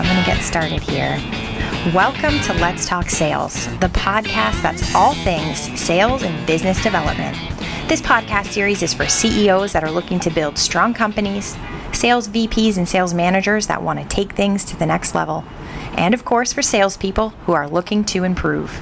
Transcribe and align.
so 0.00 0.06
I'm 0.06 0.14
going 0.14 0.24
to 0.24 0.30
get 0.30 0.42
started 0.42 0.80
here. 0.82 1.18
Welcome 1.94 2.38
to 2.44 2.54
Let's 2.54 2.86
Talk 2.86 3.10
Sales, 3.10 3.66
the 3.80 3.88
podcast 3.88 4.62
that's 4.62 4.94
all 4.94 5.14
things 5.14 5.58
sales 5.78 6.22
and 6.22 6.46
business 6.46 6.82
development. 6.82 7.36
This 7.86 8.00
podcast 8.00 8.46
series 8.46 8.82
is 8.82 8.94
for 8.94 9.06
CEOs 9.06 9.72
that 9.72 9.84
are 9.84 9.90
looking 9.90 10.18
to 10.20 10.30
build 10.30 10.56
strong 10.56 10.94
companies, 10.94 11.56
sales 11.92 12.28
VPs 12.28 12.78
and 12.78 12.88
sales 12.88 13.12
managers 13.12 13.66
that 13.66 13.82
want 13.82 13.98
to 13.98 14.06
take 14.06 14.32
things 14.32 14.64
to 14.66 14.76
the 14.78 14.86
next 14.86 15.14
level, 15.14 15.44
and 15.96 16.14
of 16.14 16.24
course 16.24 16.52
for 16.52 16.62
salespeople 16.62 17.30
who 17.44 17.52
are 17.52 17.68
looking 17.68 18.04
to 18.04 18.24
improve. 18.24 18.80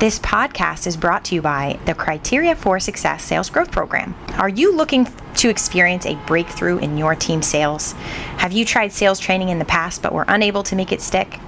This 0.00 0.18
podcast 0.18 0.88
is 0.88 0.96
brought 0.96 1.24
to 1.26 1.36
you 1.36 1.40
by 1.40 1.78
the 1.86 1.94
Criteria 1.94 2.56
for 2.56 2.80
Success 2.80 3.22
Sales 3.22 3.48
Growth 3.48 3.70
Program. 3.70 4.12
Are 4.32 4.48
you 4.48 4.74
looking 4.74 5.06
to 5.36 5.48
experience 5.48 6.04
a 6.04 6.16
breakthrough 6.26 6.78
in 6.78 6.98
your 6.98 7.14
team 7.14 7.42
sales? 7.42 7.92
Have 8.38 8.50
you 8.50 8.64
tried 8.64 8.92
sales 8.92 9.20
training 9.20 9.50
in 9.50 9.60
the 9.60 9.64
past 9.64 10.02
but 10.02 10.12
were 10.12 10.24
unable 10.26 10.64
to 10.64 10.74
make 10.74 10.90
it 10.90 11.00
stick? 11.00 11.38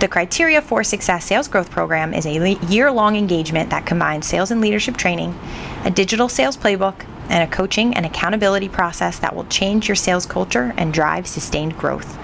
The 0.00 0.08
Criteria 0.08 0.60
for 0.60 0.82
Success 0.82 1.24
Sales 1.24 1.46
Growth 1.46 1.70
Program 1.70 2.12
is 2.12 2.26
a 2.26 2.54
year 2.66 2.90
long 2.90 3.14
engagement 3.14 3.70
that 3.70 3.86
combines 3.86 4.26
sales 4.26 4.50
and 4.50 4.60
leadership 4.60 4.96
training, 4.96 5.38
a 5.84 5.90
digital 5.90 6.28
sales 6.28 6.56
playbook, 6.56 7.06
and 7.28 7.48
a 7.48 7.56
coaching 7.56 7.94
and 7.94 8.04
accountability 8.04 8.68
process 8.68 9.20
that 9.20 9.36
will 9.36 9.44
change 9.44 9.88
your 9.88 9.94
sales 9.94 10.26
culture 10.26 10.74
and 10.76 10.92
drive 10.92 11.28
sustained 11.28 11.78
growth. 11.78 12.18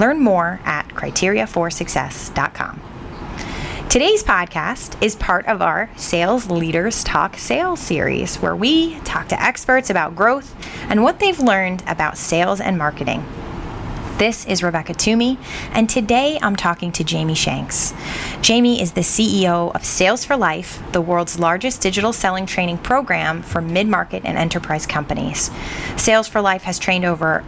Learn 0.00 0.18
more 0.18 0.58
at 0.64 0.88
criteriaforsuccess.com. 0.88 2.91
Today's 3.92 4.24
podcast 4.24 4.96
is 5.02 5.14
part 5.16 5.44
of 5.44 5.60
our 5.60 5.90
Sales 5.96 6.48
Leaders 6.48 7.04
Talk 7.04 7.36
Sales 7.36 7.78
series, 7.78 8.36
where 8.36 8.56
we 8.56 8.98
talk 9.00 9.28
to 9.28 9.38
experts 9.42 9.90
about 9.90 10.16
growth 10.16 10.56
and 10.88 11.02
what 11.02 11.20
they've 11.20 11.38
learned 11.38 11.84
about 11.86 12.16
sales 12.16 12.58
and 12.58 12.78
marketing. 12.78 13.22
This 14.16 14.46
is 14.46 14.62
Rebecca 14.62 14.94
Toomey, 14.94 15.36
and 15.72 15.90
today 15.90 16.38
I'm 16.40 16.56
talking 16.56 16.90
to 16.92 17.04
Jamie 17.04 17.34
Shanks. 17.34 17.92
Jamie 18.40 18.80
is 18.80 18.92
the 18.92 19.02
CEO 19.02 19.74
of 19.74 19.84
Sales 19.84 20.24
for 20.24 20.38
Life, 20.38 20.82
the 20.92 21.02
world's 21.02 21.38
largest 21.38 21.82
digital 21.82 22.14
selling 22.14 22.46
training 22.46 22.78
program 22.78 23.42
for 23.42 23.60
mid 23.60 23.88
market 23.88 24.22
and 24.24 24.38
enterprise 24.38 24.86
companies. 24.86 25.50
Sales 25.98 26.28
for 26.28 26.40
Life 26.40 26.62
has 26.62 26.78
trained 26.78 27.04
over 27.04 27.44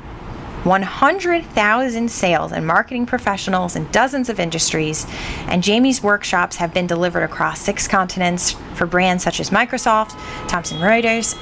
100,000 0.64 2.10
sales 2.10 2.52
and 2.52 2.66
marketing 2.66 3.04
professionals 3.04 3.76
in 3.76 3.90
dozens 3.90 4.28
of 4.28 4.40
industries, 4.40 5.06
and 5.48 5.62
Jamie's 5.62 6.02
workshops 6.02 6.56
have 6.56 6.72
been 6.72 6.86
delivered 6.86 7.22
across 7.22 7.60
six 7.60 7.86
continents 7.86 8.52
for 8.74 8.86
brands 8.86 9.22
such 9.22 9.40
as 9.40 9.50
Microsoft, 9.50 10.18
Thomson 10.48 10.78
Reuters, 10.78 11.38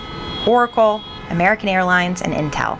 Oracle, 0.47 1.03
American 1.31 1.69
Airlines, 1.69 2.21
and 2.21 2.33
Intel. 2.33 2.79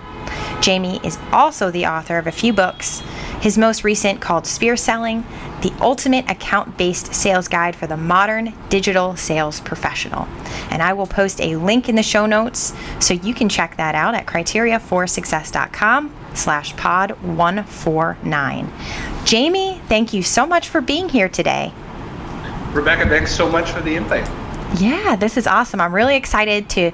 Jamie 0.61 1.01
is 1.05 1.19
also 1.33 1.71
the 1.71 1.87
author 1.87 2.19
of 2.19 2.27
a 2.27 2.33
few 2.33 2.53
books. 2.53 3.01
His 3.41 3.59
most 3.59 3.85
recent, 3.85 4.21
called 4.21 4.47
Spear 4.47 4.77
Selling, 4.77 5.25
the 5.63 5.73
ultimate 5.81 6.29
account 6.31 6.77
based 6.77 7.15
sales 7.15 7.49
guide 7.49 7.75
for 7.77 7.87
the 7.87 7.97
modern 7.97 8.53
digital 8.69 9.17
sales 9.17 9.61
professional. 9.61 10.27
And 10.71 10.83
I 10.83 10.93
will 10.93 11.07
post 11.07 11.41
a 11.41 11.57
link 11.57 11.89
in 11.89 11.95
the 11.95 12.03
show 12.03 12.27
notes 12.27 12.73
so 13.01 13.15
you 13.15 13.35
can 13.35 13.49
check 13.49 13.77
that 13.77 13.95
out 13.95 14.15
at 14.15 14.27
criteriaforsuccess.com 14.27 16.22
slash 16.35 16.77
pod 16.77 17.13
149. 17.23 18.73
Jamie, 19.25 19.81
thank 19.89 20.13
you 20.13 20.23
so 20.23 20.47
much 20.47 20.69
for 20.69 20.81
being 20.81 21.09
here 21.09 21.29
today. 21.29 21.73
Rebecca, 22.73 23.09
thanks 23.09 23.35
so 23.35 23.49
much 23.49 23.71
for 23.71 23.81
the 23.81 23.95
invite. 23.95 24.29
Yeah, 24.79 25.17
this 25.17 25.37
is 25.37 25.47
awesome. 25.47 25.83
I'm 25.83 25.95
really 25.95 26.17
excited 26.17 26.71
to 26.71 26.93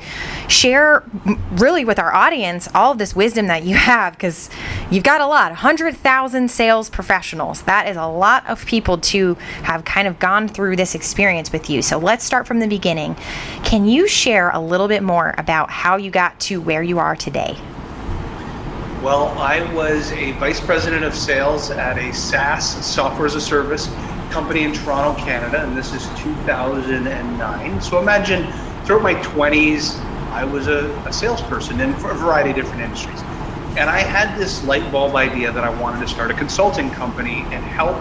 share, 0.49 1.05
really, 1.53 1.85
with 1.85 2.01
our 2.01 2.13
audience, 2.13 2.69
all 2.75 2.93
of 2.93 2.99
this 2.99 3.15
wisdom 3.15 3.47
that 3.47 3.63
you 3.63 3.77
have 3.77 4.15
because 4.15 4.51
you've 4.91 5.05
got 5.05 5.21
a 5.21 5.27
lot 5.27 5.53
100,000 5.53 6.51
sales 6.51 6.91
professionals. 6.91 7.63
That 7.63 7.89
is 7.89 7.97
a 7.97 8.07
lot 8.07 8.45
of 8.49 8.67
people 8.67 8.99
to 8.99 9.35
have 9.63 9.85
kind 9.85 10.09
of 10.09 10.19
gone 10.19 10.49
through 10.49 10.75
this 10.75 10.97
experience 10.97 11.53
with 11.53 11.71
you. 11.71 11.81
So 11.83 11.99
let's 11.99 12.25
start 12.25 12.49
from 12.49 12.59
the 12.59 12.67
beginning. 12.67 13.15
Can 13.63 13.87
you 13.87 14.09
share 14.09 14.51
a 14.51 14.59
little 14.59 14.89
bit 14.89 15.05
more 15.05 15.35
about 15.39 15.71
how 15.71 15.97
you 15.97 16.11
got 16.11 16.39
to 16.41 16.61
where 16.61 16.83
you 16.83 16.99
are 16.99 17.15
today? 17.15 17.57
Well, 19.03 19.29
I 19.39 19.63
was 19.75 20.11
a 20.11 20.33
vice 20.33 20.61
president 20.61 21.05
of 21.05 21.15
sales 21.15 21.71
at 21.71 21.99
a 21.99 22.13
SaaS 22.13 22.85
software 22.85 23.27
as 23.27 23.37
a 23.37 23.41
service 23.41 23.87
company 24.31 24.65
in 24.65 24.73
Toronto, 24.73 25.17
Canada, 25.23 25.63
and 25.63 25.79
this 25.79 25.95
is 25.95 26.05
2009. 26.19 27.81
So 27.81 28.01
imagine 28.01 28.51
throughout 28.85 29.05
my 29.05 29.15
20s, 29.15 30.01
I 30.33 30.43
was 30.43 30.67
a, 30.67 30.91
a 31.07 31.13
salesperson 31.13 31.81
in 31.81 31.91
a 31.91 32.15
variety 32.15 32.51
of 32.51 32.57
different 32.57 32.83
industries. 32.83 33.21
And 33.79 33.89
I 33.89 34.01
had 34.01 34.37
this 34.37 34.65
light 34.65 34.91
bulb 34.91 35.15
idea 35.15 35.53
that 35.53 35.63
I 35.63 35.81
wanted 35.81 36.01
to 36.01 36.09
start 36.09 36.33
a 36.33 36.35
consulting 36.35 36.91
company 36.91 37.43
and 37.53 37.65
help 37.65 37.97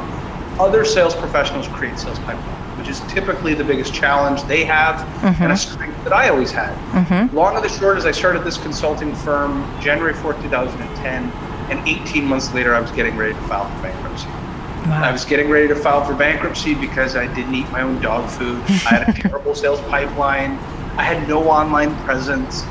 other 0.59 0.83
sales 0.83 1.13
professionals 1.13 1.67
create 1.67 1.99
sales 1.99 2.17
pipeline 2.19 2.56
which 2.87 2.95
is 2.95 3.13
typically 3.13 3.53
the 3.53 3.63
biggest 3.63 3.93
challenge 3.93 4.41
they 4.43 4.63
have 4.63 4.95
mm-hmm. 5.21 5.43
and 5.43 5.51
a 5.51 5.57
strength 5.57 6.01
that 6.05 6.13
I 6.13 6.29
always 6.29 6.51
had. 6.51 6.73
Mm-hmm. 6.93 7.35
Long 7.35 7.55
and 7.55 7.63
the 7.63 7.69
short 7.69 7.97
is 7.97 8.05
I 8.05 8.11
started 8.11 8.43
this 8.45 8.57
consulting 8.57 9.13
firm 9.13 9.61
January 9.81 10.13
4th, 10.13 10.41
2010, 10.43 11.29
and 11.69 11.87
18 11.87 12.23
months 12.23 12.53
later 12.53 12.73
I 12.73 12.79
was 12.79 12.91
getting 12.91 13.17
ready 13.17 13.33
to 13.33 13.41
file 13.41 13.69
for 13.75 13.81
bankruptcy. 13.81 14.27
Wow. 14.27 15.03
I 15.03 15.11
was 15.11 15.25
getting 15.25 15.49
ready 15.49 15.67
to 15.67 15.75
file 15.75 16.05
for 16.05 16.15
bankruptcy 16.15 16.75
because 16.75 17.17
I 17.17 17.27
didn't 17.35 17.53
eat 17.53 17.69
my 17.71 17.81
own 17.81 18.01
dog 18.01 18.29
food. 18.29 18.61
I 18.61 18.95
had 18.95 19.09
a 19.09 19.13
terrible 19.21 19.53
sales 19.53 19.81
pipeline. 19.81 20.51
I 20.97 21.03
had 21.03 21.27
no 21.27 21.49
online 21.49 21.93
presence. 22.05 22.63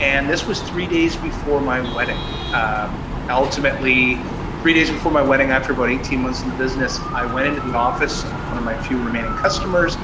And 0.00 0.28
this 0.28 0.46
was 0.46 0.60
three 0.62 0.88
days 0.88 1.14
before 1.14 1.60
my 1.60 1.80
wedding. 1.94 2.18
Um, 2.52 3.28
ultimately, 3.30 4.18
three 4.62 4.74
days 4.74 4.90
before 4.90 5.12
my 5.12 5.22
wedding, 5.22 5.50
after 5.50 5.72
about 5.72 5.90
18 5.90 6.22
months 6.22 6.42
in 6.42 6.50
the 6.50 6.56
business, 6.56 6.98
I 6.98 7.32
went 7.32 7.46
into 7.46 7.60
the 7.60 7.76
office, 7.76 8.24
one 8.50 8.58
of 8.58 8.64
my 8.64 8.76
few 8.82 9.02
remaining 9.02 9.32
customers, 9.36 9.96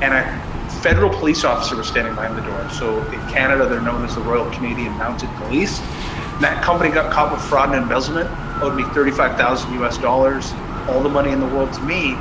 and 0.00 0.14
a 0.14 0.48
federal 0.82 1.10
police 1.10 1.44
officer 1.44 1.76
was 1.76 1.88
standing 1.88 2.14
behind 2.14 2.36
the 2.36 2.42
door. 2.42 2.70
So 2.70 3.02
in 3.10 3.20
Canada, 3.28 3.66
they're 3.66 3.80
known 3.80 4.04
as 4.04 4.14
the 4.14 4.20
Royal 4.20 4.48
Canadian 4.52 4.92
Mounted 4.96 5.28
Police. 5.36 5.80
And 5.80 6.44
that 6.44 6.62
company 6.62 6.90
got 6.90 7.12
caught 7.12 7.32
with 7.32 7.42
fraud 7.42 7.74
and 7.74 7.82
embezzlement, 7.82 8.30
owed 8.62 8.76
me 8.76 8.84
35,000 8.94 9.82
US 9.82 9.98
dollars, 9.98 10.52
all 10.88 11.02
the 11.02 11.08
money 11.08 11.32
in 11.32 11.40
the 11.40 11.46
world 11.46 11.72
to 11.72 11.80
me. 11.82 12.14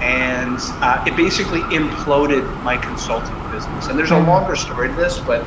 And 0.00 0.58
uh, 0.80 1.04
it 1.06 1.16
basically 1.16 1.60
imploded 1.60 2.62
my 2.62 2.76
consulting 2.76 3.34
business. 3.52 3.88
And 3.88 3.98
there's 3.98 4.10
a 4.10 4.20
hmm. 4.20 4.28
longer 4.28 4.56
story 4.56 4.88
to 4.88 4.94
this, 4.94 5.20
but 5.20 5.44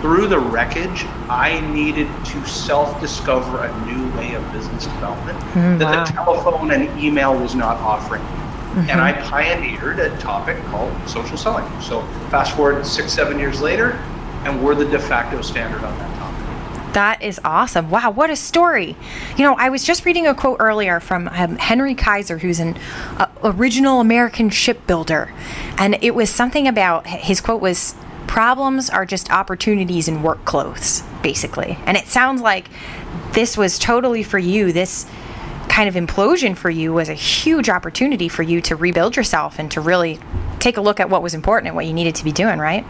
through 0.00 0.28
the 0.28 0.38
wreckage, 0.38 1.04
I 1.28 1.60
needed 1.72 2.08
to 2.26 2.46
self 2.46 3.00
discover 3.00 3.64
a 3.64 3.86
new 3.86 4.16
way 4.16 4.34
of 4.34 4.52
business 4.52 4.84
development 4.84 5.38
mm, 5.38 5.78
that 5.78 5.84
wow. 5.84 6.04
the 6.04 6.12
telephone 6.12 6.70
and 6.70 7.00
email 7.00 7.36
was 7.36 7.54
not 7.54 7.76
offering. 7.78 8.22
Mm-hmm. 8.68 8.90
And 8.90 9.00
I 9.00 9.12
pioneered 9.22 9.98
a 9.98 10.16
topic 10.18 10.62
called 10.64 10.92
social 11.08 11.36
selling. 11.36 11.64
So, 11.80 12.02
fast 12.30 12.54
forward 12.54 12.86
six, 12.86 13.12
seven 13.12 13.38
years 13.38 13.60
later, 13.60 13.92
and 14.44 14.62
we're 14.62 14.74
the 14.74 14.84
de 14.84 14.98
facto 14.98 15.40
standard 15.42 15.82
on 15.82 15.98
that 15.98 16.18
topic. 16.18 16.92
That 16.92 17.22
is 17.22 17.40
awesome. 17.44 17.90
Wow, 17.90 18.10
what 18.10 18.30
a 18.30 18.36
story. 18.36 18.96
You 19.36 19.44
know, 19.44 19.54
I 19.54 19.68
was 19.68 19.84
just 19.84 20.04
reading 20.04 20.26
a 20.26 20.34
quote 20.34 20.58
earlier 20.60 21.00
from 21.00 21.28
um, 21.28 21.56
Henry 21.56 21.94
Kaiser, 21.94 22.38
who's 22.38 22.60
an 22.60 22.76
uh, 23.16 23.26
original 23.42 24.00
American 24.00 24.50
shipbuilder. 24.50 25.32
And 25.76 25.98
it 26.02 26.14
was 26.14 26.30
something 26.30 26.68
about 26.68 27.06
his 27.06 27.40
quote 27.40 27.60
was 27.60 27.94
problems 28.26 28.90
are 28.90 29.04
just 29.04 29.30
opportunities 29.30 30.08
in 30.08 30.22
work 30.22 30.44
clothes, 30.44 31.02
basically. 31.22 31.78
And 31.86 31.96
it 31.96 32.06
sounds 32.06 32.40
like 32.40 32.68
this 33.32 33.56
was 33.56 33.78
totally 33.78 34.22
for 34.22 34.38
you. 34.38 34.72
This 34.72 35.06
kind 35.68 35.88
of 35.88 35.94
implosion 35.94 36.56
for 36.56 36.70
you 36.70 36.92
was 36.92 37.08
a 37.08 37.14
huge 37.14 37.68
opportunity 37.68 38.28
for 38.28 38.42
you 38.42 38.60
to 38.62 38.76
rebuild 38.76 39.16
yourself 39.16 39.58
and 39.58 39.70
to 39.72 39.80
really 39.80 40.18
take 40.58 40.76
a 40.76 40.80
look 40.80 41.00
at 41.00 41.08
what 41.08 41.22
was 41.22 41.34
important 41.34 41.68
and 41.68 41.76
what 41.76 41.86
you 41.86 41.92
needed 41.92 42.14
to 42.16 42.24
be 42.24 42.32
doing, 42.32 42.58
right? 42.58 42.84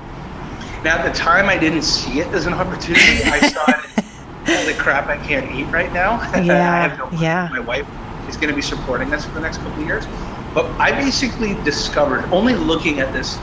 Now, 0.84 0.99
at 0.99 1.11
the 1.11 1.16
time, 1.16 1.49
I 1.49 1.59
didn't 1.59 1.83
see 1.83 2.21
it 2.21 2.28
as 2.28 2.47
an 2.47 2.55
opportunity. 2.55 3.22
I 3.25 3.41
saw 3.53 3.65
it 3.71 4.05
as 4.48 4.66
the 4.66 4.75
crap 4.75 5.09
I 5.09 5.16
can't 5.27 5.51
eat 5.54 5.65
right 5.72 5.92
now. 5.92 6.19
Yeah. 6.45 6.97
no 6.98 7.21
yeah. 7.21 7.48
My 7.51 7.60
wife 7.60 7.86
is 8.28 8.36
going 8.36 8.48
to 8.48 8.54
be 8.54 8.63
supporting 8.63 9.13
us 9.13 9.24
for 9.24 9.34
the 9.34 9.41
next 9.41 9.59
couple 9.59 9.81
of 9.81 9.86
years. 9.86 10.07
But 10.54 10.66
I 10.81 10.92
basically 10.92 11.54
discovered, 11.65 12.24
only 12.33 12.54
looking 12.54 13.01
at 13.01 13.13
this 13.13 13.39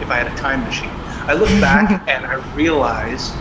if 0.00 0.10
I 0.10 0.18
had 0.18 0.26
a 0.26 0.36
time 0.36 0.60
machine. 0.60 0.90
I 1.28 1.34
look 1.34 1.48
back 1.60 2.06
and 2.08 2.24
I 2.26 2.34
realize 2.54 3.32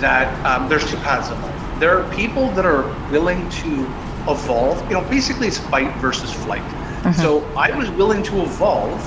that 0.00 0.28
um, 0.46 0.68
there's 0.68 0.88
two 0.88 0.96
paths 0.98 1.30
in 1.30 1.40
life. 1.42 1.80
There 1.80 1.98
are 1.98 2.14
people 2.14 2.48
that 2.52 2.64
are 2.64 2.82
willing 3.10 3.48
to 3.50 3.86
evolve. 4.28 4.80
You 4.88 4.94
know, 4.94 5.08
basically 5.08 5.48
it's 5.48 5.58
fight 5.58 5.94
versus 5.96 6.32
flight. 6.32 6.62
Mm-hmm. 6.62 7.20
So 7.20 7.44
I 7.56 7.76
was 7.76 7.90
willing 7.90 8.22
to 8.24 8.42
evolve, 8.42 8.98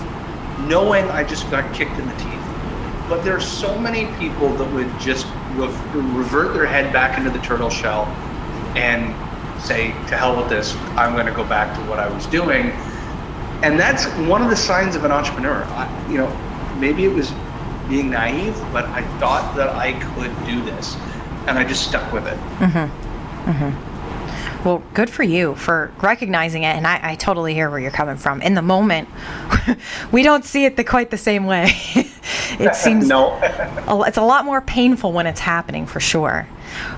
knowing 0.67 1.05
I 1.05 1.23
just 1.23 1.49
got 1.49 1.73
kicked 1.73 1.97
in 1.97 2.07
the 2.07 2.15
teeth. 2.15 2.33
But 3.09 3.23
there 3.23 3.35
are 3.35 3.41
so 3.41 3.77
many 3.79 4.05
people 4.17 4.49
that 4.55 4.71
would 4.73 4.91
just 4.99 5.25
re- 5.53 5.67
revert 5.93 6.53
their 6.53 6.65
head 6.65 6.91
back 6.91 7.17
into 7.17 7.29
the 7.29 7.39
turtle 7.39 7.69
shell 7.69 8.05
and 8.75 9.15
say, 9.61 9.87
"To 10.09 10.17
hell 10.17 10.35
with 10.37 10.49
this! 10.49 10.75
I'm 10.95 11.13
going 11.13 11.25
to 11.25 11.31
go 11.31 11.43
back 11.43 11.75
to 11.77 11.83
what 11.89 11.99
I 11.99 12.07
was 12.09 12.25
doing." 12.27 12.71
And 13.63 13.79
that's 13.79 14.05
one 14.29 14.43
of 14.43 14.49
the 14.49 14.55
signs 14.55 14.95
of 14.95 15.03
an 15.03 15.11
entrepreneur. 15.11 15.63
I, 15.63 16.11
you 16.11 16.17
know, 16.17 16.29
maybe 16.77 17.05
it 17.05 17.13
was 17.13 17.31
being 17.89 18.11
naive, 18.11 18.55
but 18.71 18.85
I 18.85 19.01
thought 19.19 19.55
that 19.55 19.69
I 19.69 19.93
could 19.93 20.35
do 20.45 20.61
this, 20.63 20.95
and 21.47 21.57
I 21.57 21.63
just 21.63 21.87
stuck 21.87 22.11
with 22.11 22.27
it. 22.27 22.37
Mm-hmm. 22.59 23.49
Mm-hmm. 23.49 23.96
Well, 24.65 24.83
good 24.93 25.09
for 25.09 25.23
you 25.23 25.55
for 25.55 25.91
recognizing 26.01 26.63
it. 26.63 26.75
And 26.75 26.87
I, 26.87 27.11
I 27.11 27.15
totally 27.15 27.53
hear 27.53 27.69
where 27.69 27.79
you're 27.79 27.91
coming 27.91 28.17
from. 28.17 28.41
In 28.41 28.53
the 28.53 28.61
moment, 28.61 29.07
we 30.11 30.23
don't 30.23 30.43
see 30.43 30.65
it 30.65 30.75
the, 30.75 30.83
quite 30.83 31.09
the 31.09 31.17
same 31.17 31.45
way. 31.45 31.69
it 32.59 32.75
seems 32.75 33.07
no. 33.09 33.39
it's 34.05 34.17
a 34.17 34.21
lot 34.21 34.45
more 34.45 34.61
painful 34.61 35.11
when 35.11 35.27
it's 35.27 35.39
happening 35.39 35.85
for 35.85 35.99
sure. 35.99 36.47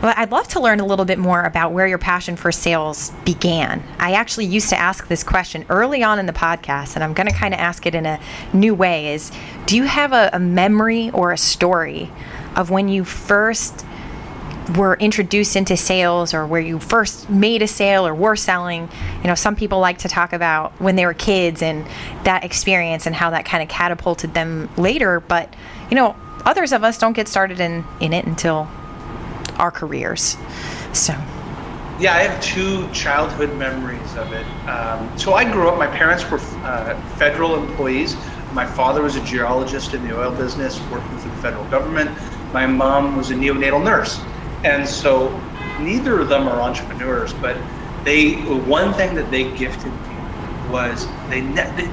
Well, 0.02 0.14
I'd 0.18 0.32
love 0.32 0.48
to 0.50 0.60
learn 0.60 0.80
a 0.80 0.86
little 0.86 1.06
bit 1.06 1.20
more 1.20 1.44
about 1.44 1.72
where 1.72 1.86
your 1.86 1.98
passion 1.98 2.36
for 2.36 2.52
sales 2.52 3.12
began. 3.24 3.84
I 4.00 4.14
actually 4.14 4.46
used 4.46 4.70
to 4.70 4.78
ask 4.78 5.08
this 5.08 5.24
question 5.24 5.66
early 5.70 6.04
on 6.04 6.20
in 6.20 6.26
the 6.26 6.34
podcast, 6.34 6.96
and 6.96 7.04
I'm 7.04 7.14
going 7.14 7.28
to 7.28 7.34
kind 7.34 7.54
of 7.54 7.60
ask 7.60 7.86
it 7.86 7.94
in 7.94 8.06
a 8.06 8.20
new 8.52 8.74
way 8.74 9.14
is 9.14 9.32
do 9.66 9.76
you 9.76 9.84
have 9.84 10.12
a, 10.12 10.30
a 10.34 10.40
memory 10.40 11.12
or 11.12 11.32
a 11.32 11.38
story 11.38 12.12
of 12.56 12.72
when 12.72 12.90
you 12.90 13.04
first 13.04 13.86
were 14.75 14.95
introduced 14.95 15.56
into 15.56 15.75
sales 15.75 16.33
or 16.33 16.45
where 16.45 16.62
you 16.62 16.80
first 16.80 17.30
made 17.30 17.62
a 17.62 17.68
sale 17.68 18.06
or 18.06 18.13
were 18.13 18.36
selling. 18.36 18.89
You 19.21 19.27
know, 19.27 19.36
some 19.36 19.56
people 19.56 19.80
like 19.80 20.00
to 20.00 20.10
talk 20.10 20.33
about 20.33 20.71
when 20.80 20.95
they 20.95 21.06
were 21.06 21.13
kids 21.13 21.62
and 21.62 21.86
that 22.24 22.44
experience 22.44 23.06
and 23.06 23.16
how 23.16 23.30
that 23.31 23.45
kind 23.45 23.63
of 23.63 23.69
catapulted 23.69 24.33
them 24.33 24.69
later. 24.77 25.19
But, 25.19 25.54
you 25.89 25.95
know, 25.95 26.16
others 26.45 26.71
of 26.71 26.83
us 26.83 26.98
don't 26.98 27.13
get 27.13 27.27
started 27.27 27.60
in, 27.60 27.83
in 28.00 28.13
it 28.13 28.25
until 28.25 28.68
our 29.57 29.71
careers. 29.71 30.38
So. 30.94 31.13
Yeah, 32.00 32.13
I 32.13 32.19
have 32.19 32.42
two 32.42 32.89
childhood 32.94 33.54
memories 33.57 34.16
of 34.16 34.31
it. 34.31 34.45
Um, 34.69 35.18
so 35.18 35.33
I 35.33 35.50
grew 35.51 35.68
up, 35.68 35.77
my 35.77 35.88
parents 35.88 36.30
were 36.30 36.39
uh, 36.63 37.00
federal 37.18 37.56
employees. 37.56 38.16
My 38.54 38.66
father 38.66 39.01
was 39.01 39.16
a 39.16 39.24
geologist 39.25 39.94
in 39.94 40.07
the 40.07 40.18
oil 40.18 40.31
business, 40.31 40.80
working 40.89 41.18
for 41.18 41.27
the 41.27 41.36
federal 41.36 41.66
government. 41.66 42.10
My 42.54 42.66
mom 42.66 43.18
was 43.18 43.31
a 43.31 43.36
neonatal 43.36 43.83
nurse. 43.83 44.19
And 44.64 44.88
so 44.88 45.30
neither 45.80 46.20
of 46.20 46.30
them 46.30 46.48
are 46.48 46.62
entrepreneurs, 46.62 47.34
but 47.34 47.58
they 48.04 48.36
one 48.36 48.94
thing 48.94 49.16
that 49.16 49.30
they 49.32 49.52
gifted 49.56 49.92
me 49.92 50.70
was 50.70 51.08
they, 51.30 51.42
they 51.42 51.90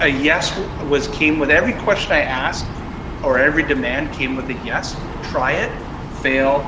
a 0.00 0.08
yes 0.08 0.56
was 0.88 1.08
came 1.08 1.38
with 1.38 1.50
every 1.50 1.72
question 1.82 2.12
I 2.12 2.20
asked 2.20 2.66
or 3.22 3.38
every 3.38 3.62
demand 3.62 4.14
came 4.14 4.36
with 4.36 4.48
a 4.50 4.54
yes. 4.64 4.94
Try 5.30 5.52
it, 5.52 5.72
fail, 6.20 6.60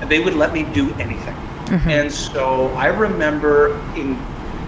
and 0.00 0.10
they 0.10 0.20
would 0.20 0.34
let 0.34 0.52
me 0.52 0.62
do 0.62 0.92
anything. 0.94 1.34
Mm-hmm. 1.34 1.88
And 1.88 2.12
so 2.12 2.68
I 2.74 2.86
remember 2.86 3.74
in 3.96 4.20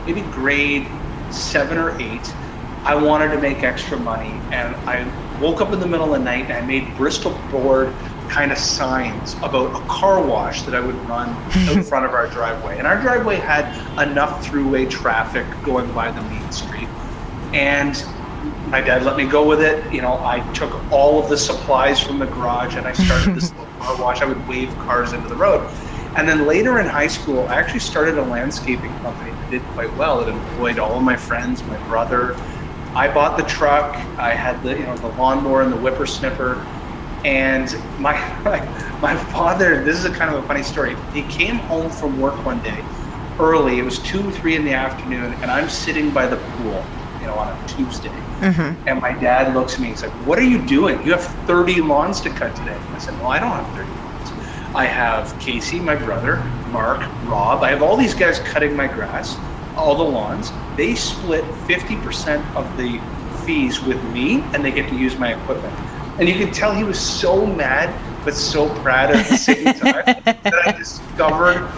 maybe 0.07 0.23
grade 0.33 0.87
seven 1.31 1.79
or 1.79 1.99
eight, 2.01 2.35
I 2.83 2.95
wanted 2.95 3.31
to 3.33 3.41
make 3.41 3.63
extra 3.63 3.99
money, 3.99 4.31
and 4.51 4.75
I 4.89 5.07
woke 5.41 5.61
up 5.61 5.73
in 5.73 5.81
the 5.81 5.87
middle 5.87 6.13
of 6.13 6.19
the 6.19 6.25
night 6.25 6.47
and 6.47 6.55
I 6.55 6.63
made 6.63 6.97
Bristol 6.97 7.39
board 7.51 7.95
kind 8.29 8.53
of 8.53 8.59
signs 8.59 9.35
about 9.35 9.75
a 9.75 9.87
car 9.87 10.25
wash 10.25 10.63
that 10.63 10.75
I 10.75 10.81
would 10.81 10.97
run 11.09 11.31
in 11.69 11.83
front 11.91 12.05
of 12.05 12.13
our 12.13 12.29
driveway. 12.29 12.79
And 12.79 12.87
our 12.87 13.01
driveway 13.01 13.37
had 13.37 13.67
enough 14.01 14.45
throughway 14.45 14.89
traffic 14.89 15.47
going 15.63 15.93
by 15.93 16.11
the 16.11 16.23
main 16.23 16.53
street. 16.53 16.89
And 17.53 18.03
my 18.71 18.81
dad 18.81 19.05
let 19.05 19.17
me 19.17 19.27
go 19.27 19.47
with 19.47 19.61
it. 19.61 19.93
You 19.93 20.03
know, 20.03 20.15
I 20.25 20.41
took 20.53 20.73
all 20.93 21.23
of 21.23 21.29
the 21.29 21.37
supplies 21.37 22.01
from 22.01 22.19
the 22.19 22.27
garage 22.27 22.77
and 22.77 22.87
I 22.87 22.93
started 22.93 23.35
this 23.35 23.51
car 23.81 24.01
wash. 24.01 24.21
I 24.21 24.27
would 24.27 24.47
wave 24.49 24.69
cars 24.77 25.13
into 25.13 25.29
the 25.29 25.37
road. 25.37 25.69
And 26.17 26.29
then 26.29 26.47
later 26.47 26.79
in 26.79 26.87
high 26.87 27.07
school, 27.07 27.41
I 27.49 27.55
actually 27.57 27.81
started 27.81 28.19
a 28.19 28.23
landscaping 28.23 28.93
company 28.99 29.31
that 29.31 29.51
did 29.51 29.63
quite 29.75 29.95
well. 29.97 30.21
It 30.21 30.29
employed 30.29 30.79
all 30.79 30.97
of 30.97 31.03
my 31.03 31.17
friends, 31.17 31.63
my 31.65 31.77
brother. 31.87 32.35
I 32.95 33.13
bought 33.13 33.37
the 33.37 33.45
truck. 33.45 33.95
I 34.19 34.35
had 34.35 34.63
the 34.63 34.71
you 34.71 34.85
know 34.85 34.97
the 34.97 35.09
lawnmower 35.09 35.63
and 35.63 35.73
the 35.73 35.77
whippersnipper 35.77 36.65
and 37.25 37.75
my, 37.99 38.15
my 39.03 39.17
father, 39.33 39.85
this 39.85 39.99
is 39.99 40.05
a 40.05 40.11
kind 40.11 40.35
of 40.35 40.43
a 40.43 40.47
funny 40.47 40.63
story. 40.63 40.97
He 41.13 41.23
came 41.23 41.57
home 41.57 41.91
from 41.91 42.21
work 42.21 42.35
one 42.45 42.63
day 42.63 42.85
early. 43.39 43.79
It 43.79 43.85
was 43.85 43.99
two, 44.01 44.31
three 44.33 44.57
in 44.57 44.65
the 44.65 44.73
afternoon, 44.73 45.33
and 45.35 45.51
I'm 45.51 45.69
sitting 45.69 46.11
by 46.11 46.27
the 46.27 46.37
pool, 46.37 46.85
you 47.21 47.27
know, 47.27 47.35
on 47.35 47.49
a 47.49 47.69
Tuesday. 47.69 48.09
Mm-hmm. 48.09 48.89
And 48.89 49.01
my 49.01 49.13
dad 49.13 49.55
looks 49.55 49.75
at 49.75 49.81
me. 49.81 49.89
And 49.89 49.97
he's 49.97 50.03
like, 50.03 50.13
"What 50.27 50.39
are 50.39 50.45
you 50.45 50.65
doing? 50.65 51.05
You 51.05 51.13
have 51.13 51.25
30 51.47 51.81
lawns 51.83 52.21
to 52.23 52.31
cut 52.31 52.55
today." 52.57 52.77
I 52.91 52.99
said, 52.99 53.15
"Well, 53.21 53.31
I 53.31 53.39
don't 53.39 53.51
have 53.51 53.67
30 53.77 53.89
lawns. 53.89 54.75
I 54.75 54.85
have 54.85 55.39
Casey, 55.41 55.81
my 55.81 55.97
brother, 55.97 56.37
Mark, 56.71 57.01
Rob. 57.27 57.63
I 57.63 57.71
have 57.71 57.83
all 57.83 57.97
these 57.97 58.15
guys 58.15 58.39
cutting 58.41 58.77
my 58.77 58.87
grass, 58.87 59.37
all 59.77 59.95
the 59.97 60.05
lawns. 60.05 60.53
They 60.77 60.95
split 60.95 61.45
50% 61.67 62.45
of 62.55 62.77
the 62.77 63.01
fees 63.45 63.83
with 63.83 64.03
me, 64.13 64.43
and 64.53 64.65
they 64.65 64.71
get 64.71 64.89
to 64.91 64.97
use 64.97 65.19
my 65.19 65.35
equipment." 65.35 65.75
And 66.19 66.29
you 66.29 66.35
could 66.35 66.53
tell 66.53 66.75
he 66.75 66.85
was 66.85 66.99
so 66.99 67.47
mad, 67.47 67.95
but 68.25 68.35
so 68.35 68.69
proud 68.81 69.11
at 69.11 69.27
the 69.29 69.37
same 69.37 69.65
time 69.67 70.05
that 70.25 70.63
I 70.67 70.73
discovered 70.77 71.69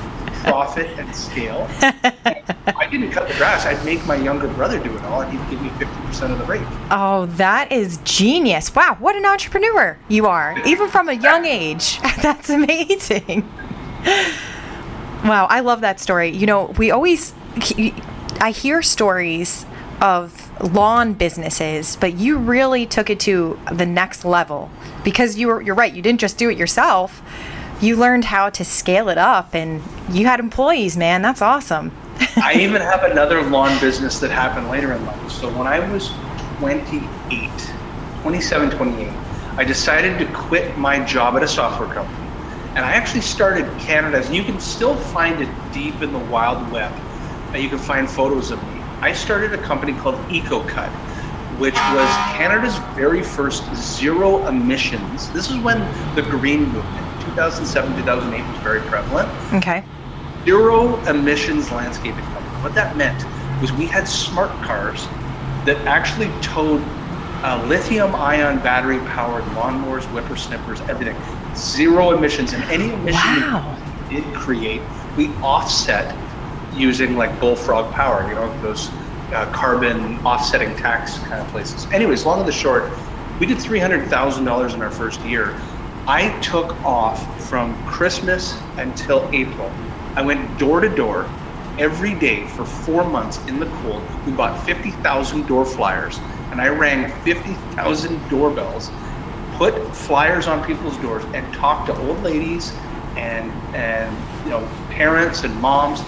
profit 0.42 0.86
and 0.98 1.14
scale. 1.14 1.68
I 1.80 2.88
didn't 2.90 3.10
cut 3.10 3.28
the 3.28 3.34
grass. 3.34 3.66
I'd 3.66 3.84
make 3.84 4.04
my 4.06 4.16
younger 4.16 4.48
brother 4.48 4.78
do 4.82 4.96
it 4.96 5.04
all, 5.04 5.20
and 5.20 5.30
he'd 5.30 5.50
give 5.50 5.62
me 5.62 5.68
50% 5.70 6.32
of 6.32 6.38
the 6.38 6.44
rate. 6.46 6.66
Oh, 6.90 7.26
that 7.36 7.70
is 7.70 7.98
genius. 8.04 8.74
Wow, 8.74 8.96
what 8.98 9.14
an 9.16 9.26
entrepreneur 9.26 9.98
you 10.08 10.26
are, 10.26 10.58
even 10.66 10.88
from 10.88 11.08
a 11.08 11.14
young 11.14 11.44
age. 11.44 12.00
That's 12.22 12.48
amazing. 12.48 13.42
Wow, 15.24 15.46
I 15.50 15.60
love 15.60 15.82
that 15.82 16.00
story. 16.00 16.30
You 16.30 16.46
know, 16.46 16.66
we 16.78 16.90
always, 16.90 17.34
I 18.40 18.52
hear 18.52 18.80
stories 18.80 19.66
of 20.00 20.49
lawn 20.62 21.14
businesses, 21.14 21.96
but 21.96 22.14
you 22.14 22.38
really 22.38 22.86
took 22.86 23.10
it 23.10 23.20
to 23.20 23.58
the 23.72 23.86
next 23.86 24.24
level 24.24 24.70
because 25.04 25.38
you 25.38 25.48
were 25.48 25.60
you're 25.60 25.74
right, 25.74 25.92
you 25.92 26.02
didn't 26.02 26.20
just 26.20 26.38
do 26.38 26.50
it 26.50 26.58
yourself. 26.58 27.22
You 27.80 27.96
learned 27.96 28.26
how 28.26 28.50
to 28.50 28.64
scale 28.64 29.08
it 29.08 29.18
up 29.18 29.54
and 29.54 29.82
you 30.10 30.26
had 30.26 30.38
employees, 30.38 30.96
man. 30.96 31.22
That's 31.22 31.40
awesome. 31.40 31.92
I 32.36 32.54
even 32.54 32.82
have 32.82 33.04
another 33.04 33.42
lawn 33.42 33.78
business 33.80 34.18
that 34.20 34.30
happened 34.30 34.68
later 34.68 34.92
in 34.92 35.04
life. 35.06 35.30
So 35.30 35.48
when 35.56 35.66
I 35.66 35.78
was 35.90 36.10
28, 36.58 37.50
27, 38.22 38.70
28, 38.70 39.08
I 39.56 39.64
decided 39.64 40.18
to 40.18 40.26
quit 40.34 40.76
my 40.76 41.02
job 41.04 41.36
at 41.36 41.42
a 41.42 41.48
software 41.48 41.92
company. 41.92 42.16
And 42.74 42.84
I 42.84 42.92
actually 42.92 43.22
started 43.22 43.66
Canada's, 43.80 44.30
you 44.30 44.44
can 44.44 44.60
still 44.60 44.94
find 44.94 45.42
it 45.42 45.48
deep 45.72 46.02
in 46.02 46.12
the 46.12 46.18
wild 46.18 46.70
web. 46.70 46.92
You 47.54 47.68
can 47.68 47.78
find 47.78 48.08
photos 48.08 48.50
of 48.50 48.60
I 49.00 49.12
started 49.14 49.54
a 49.54 49.58
company 49.58 49.94
called 49.94 50.16
EcoCut, 50.28 50.90
which 51.58 51.74
was 51.74 52.36
Canada's 52.36 52.76
very 52.94 53.22
first 53.22 53.64
zero 53.74 54.46
emissions. 54.46 55.30
This 55.30 55.48
is 55.50 55.56
when 55.58 55.78
the 56.14 56.22
green 56.22 56.64
movement, 56.64 57.20
2007, 57.22 57.96
2008, 57.96 58.46
was 58.46 58.58
very 58.58 58.80
prevalent. 58.82 59.28
Okay. 59.54 59.82
Zero 60.44 61.02
emissions 61.06 61.70
landscaping 61.70 62.24
company. 62.24 62.62
What 62.62 62.74
that 62.74 62.94
meant 62.98 63.24
was 63.62 63.72
we 63.72 63.86
had 63.86 64.06
smart 64.06 64.50
cars 64.62 65.06
that 65.64 65.78
actually 65.86 66.30
towed 66.42 66.82
uh, 67.42 67.64
lithium 67.66 68.14
ion 68.14 68.58
battery 68.58 68.98
powered 68.98 69.44
lawnmowers, 69.54 70.02
whippersnippers, 70.12 70.86
everything. 70.90 71.16
Zero 71.56 72.10
emissions. 72.14 72.52
And 72.52 72.62
any 72.64 72.92
emission 72.92 73.40
wow. 73.40 73.78
we 74.10 74.16
did 74.16 74.34
create, 74.34 74.82
we 75.16 75.28
offset 75.36 76.14
using 76.74 77.16
like 77.16 77.38
bullfrog 77.40 77.92
power, 77.92 78.28
you 78.28 78.34
know, 78.34 78.62
those 78.62 78.90
uh, 79.32 79.50
carbon 79.52 80.18
offsetting 80.24 80.74
tax 80.76 81.18
kind 81.18 81.40
of 81.40 81.48
places. 81.48 81.86
Anyways, 81.92 82.24
long 82.24 82.40
and 82.40 82.48
the 82.48 82.52
short, 82.52 82.90
we 83.38 83.46
did 83.46 83.58
$300,000 83.58 84.74
in 84.74 84.82
our 84.82 84.90
first 84.90 85.20
year. 85.22 85.58
I 86.06 86.38
took 86.40 86.72
off 86.84 87.48
from 87.48 87.74
Christmas 87.86 88.58
until 88.76 89.28
April. 89.32 89.70
I 90.16 90.22
went 90.22 90.58
door 90.58 90.80
to 90.80 90.88
door 90.88 91.28
every 91.78 92.14
day 92.14 92.46
for 92.48 92.64
four 92.64 93.04
months 93.04 93.38
in 93.46 93.60
the 93.60 93.66
cold. 93.82 94.02
We 94.26 94.32
bought 94.32 94.62
50,000 94.66 95.46
door 95.46 95.64
flyers 95.64 96.18
and 96.50 96.60
I 96.60 96.68
rang 96.68 97.10
50,000 97.22 98.28
doorbells, 98.28 98.90
put 99.54 99.74
flyers 99.94 100.46
on 100.48 100.64
people's 100.64 100.96
doors 100.98 101.24
and 101.32 101.54
talked 101.54 101.86
to 101.86 101.96
old 101.96 102.20
ladies 102.22 102.72
and, 103.16 103.50
and 103.74 104.16
you 104.44 104.50
know, 104.50 104.68
parents 104.90 105.44
and 105.44 105.54
moms 105.56 106.00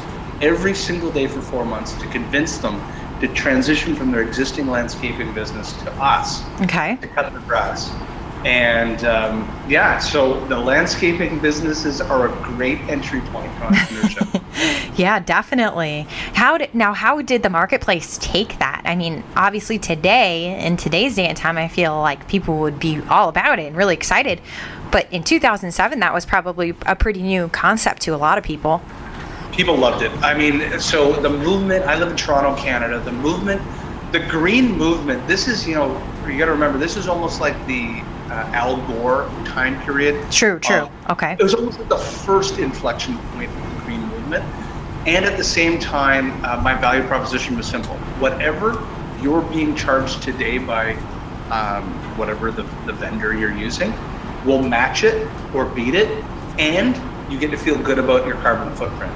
every 0.42 0.74
single 0.74 1.10
day 1.10 1.26
for 1.26 1.40
four 1.40 1.64
months 1.64 1.94
to 1.94 2.06
convince 2.08 2.58
them 2.58 2.82
to 3.20 3.28
transition 3.28 3.94
from 3.94 4.10
their 4.10 4.22
existing 4.22 4.66
landscaping 4.66 5.32
business 5.32 5.72
to 5.84 5.92
us. 5.92 6.42
Okay. 6.60 6.98
To 7.00 7.08
cut 7.08 7.32
the 7.32 7.38
grass. 7.40 7.90
And 8.44 9.04
um, 9.04 9.64
yeah, 9.68 9.98
so 9.98 10.44
the 10.46 10.58
landscaping 10.58 11.38
businesses 11.38 12.00
are 12.00 12.26
a 12.26 12.42
great 12.42 12.80
entry 12.88 13.20
point 13.20 13.52
to 13.54 13.60
entrepreneurship. 13.60 14.42
yeah, 14.98 15.20
definitely. 15.20 16.08
How 16.34 16.58
did 16.58 16.74
now? 16.74 16.92
How 16.92 17.22
did 17.22 17.44
the 17.44 17.50
marketplace 17.50 18.18
take 18.20 18.58
that? 18.58 18.82
I 18.84 18.96
mean, 18.96 19.22
obviously 19.36 19.78
today, 19.78 20.60
in 20.66 20.76
today's 20.76 21.14
day 21.14 21.28
and 21.28 21.36
time, 21.36 21.56
I 21.56 21.68
feel 21.68 21.96
like 22.00 22.26
people 22.26 22.58
would 22.58 22.80
be 22.80 23.00
all 23.08 23.28
about 23.28 23.60
it 23.60 23.66
and 23.68 23.76
really 23.76 23.94
excited. 23.94 24.40
But 24.90 25.10
in 25.12 25.22
2007, 25.22 26.00
that 26.00 26.12
was 26.12 26.26
probably 26.26 26.74
a 26.84 26.96
pretty 26.96 27.22
new 27.22 27.46
concept 27.48 28.02
to 28.02 28.10
a 28.10 28.18
lot 28.18 28.38
of 28.38 28.44
people 28.44 28.82
people 29.52 29.76
loved 29.76 30.02
it. 30.02 30.10
I 30.22 30.34
mean, 30.34 30.80
so 30.80 31.12
the 31.20 31.30
movement, 31.30 31.84
I 31.84 31.98
live 31.98 32.10
in 32.10 32.16
Toronto, 32.16 32.60
Canada, 32.60 32.98
the 33.00 33.12
movement, 33.12 33.62
the 34.10 34.20
green 34.20 34.72
movement, 34.72 35.26
this 35.28 35.46
is, 35.46 35.66
you 35.66 35.74
know, 35.74 35.88
you 36.26 36.38
got 36.38 36.46
to 36.46 36.52
remember, 36.52 36.78
this 36.78 36.96
is 36.96 37.06
almost 37.06 37.40
like 37.40 37.54
the 37.66 38.02
uh, 38.30 38.50
Al 38.52 38.76
Gore 38.86 39.30
time 39.44 39.80
period. 39.82 40.30
True, 40.30 40.58
true. 40.58 40.76
Um, 40.76 40.90
okay. 41.10 41.36
It 41.38 41.42
was 41.42 41.54
almost 41.54 41.78
like 41.78 41.88
the 41.88 41.98
first 41.98 42.58
inflection 42.58 43.18
point 43.18 43.50
of 43.50 43.56
the 43.56 43.80
green 43.84 44.00
movement. 44.08 44.44
And 45.06 45.24
at 45.24 45.36
the 45.36 45.44
same 45.44 45.78
time, 45.78 46.32
uh, 46.44 46.60
my 46.62 46.74
value 46.74 47.02
proposition 47.06 47.56
was 47.56 47.66
simple. 47.66 47.96
Whatever 48.18 48.86
you're 49.20 49.42
being 49.42 49.74
charged 49.74 50.22
today 50.22 50.58
by 50.58 50.94
um, 51.50 51.84
whatever 52.16 52.50
the, 52.50 52.62
the 52.86 52.92
vendor 52.92 53.36
you're 53.36 53.54
using, 53.54 53.92
we'll 54.44 54.62
match 54.62 55.04
it 55.04 55.28
or 55.54 55.66
beat 55.66 55.94
it, 55.94 56.24
and 56.58 56.96
you 57.30 57.38
get 57.38 57.50
to 57.50 57.56
feel 57.56 57.76
good 57.82 57.98
about 57.98 58.26
your 58.26 58.36
carbon 58.36 58.74
footprint. 58.76 59.12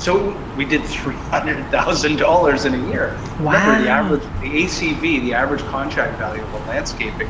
So 0.00 0.34
we 0.56 0.64
did 0.64 0.82
three 0.84 1.14
hundred 1.14 1.62
thousand 1.70 2.16
dollars 2.16 2.64
in 2.64 2.74
a 2.74 2.88
year. 2.90 3.14
Wow. 3.38 3.52
Remember 3.52 3.82
the 3.82 3.90
average, 3.90 4.22
the 4.40 4.64
ACV, 4.64 5.20
the 5.20 5.34
average 5.34 5.60
contract 5.64 6.18
value 6.18 6.42
of 6.42 6.54
a 6.54 6.58
landscaping, 6.70 7.28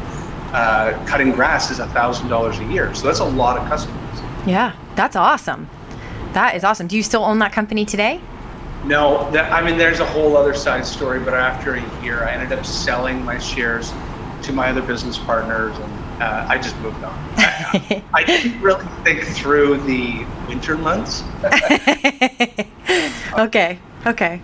uh, 0.53 1.05
cutting 1.05 1.33
grass 1.33 1.73
is 1.73 1.79
thousand 1.79 2.29
dollars 2.29 2.61
a 2.61 2.65
year. 2.67 2.95
So 2.95 3.09
that's 3.09 3.19
a 3.19 3.25
lot 3.25 3.59
of 3.59 3.67
customers. 3.69 4.21
Yeah, 4.47 4.77
that's 4.95 5.17
awesome. 5.17 5.69
That 6.33 6.55
is 6.55 6.63
awesome. 6.63 6.87
Do 6.87 6.97
you 6.97 7.03
still 7.03 7.25
own 7.25 7.41
that 7.41 7.53
company 7.53 7.85
today? 7.85 8.21
No, 8.85 9.29
that, 9.33 9.53
I 9.53 9.63
mean, 9.63 9.77
there's 9.77 9.99
a 9.99 10.07
whole 10.07 10.37
other 10.37 10.55
side 10.55 10.87
story. 10.87 11.19
But 11.19 11.35
after 11.35 11.75
a 11.75 12.03
year, 12.05 12.23
I 12.23 12.31
ended 12.31 12.57
up 12.57 12.65
selling 12.65 13.25
my 13.25 13.39
shares 13.39 13.93
to 14.43 14.53
my 14.53 14.71
other 14.71 14.81
business 14.83 15.19
partners, 15.19 15.77
and 15.77 16.00
uh, 16.21 16.47
I 16.49 16.59
just 16.59 16.77
moved 16.79 17.03
on. 17.03 17.15
I, 17.37 18.03
I 18.13 18.25
didn't 18.25 18.61
really 18.61 18.85
think 19.05 19.25
through 19.25 19.79
the 19.79 20.27
winter 20.49 20.77
months. 20.77 21.23
okay. 23.39 23.79
Okay. 24.07 24.41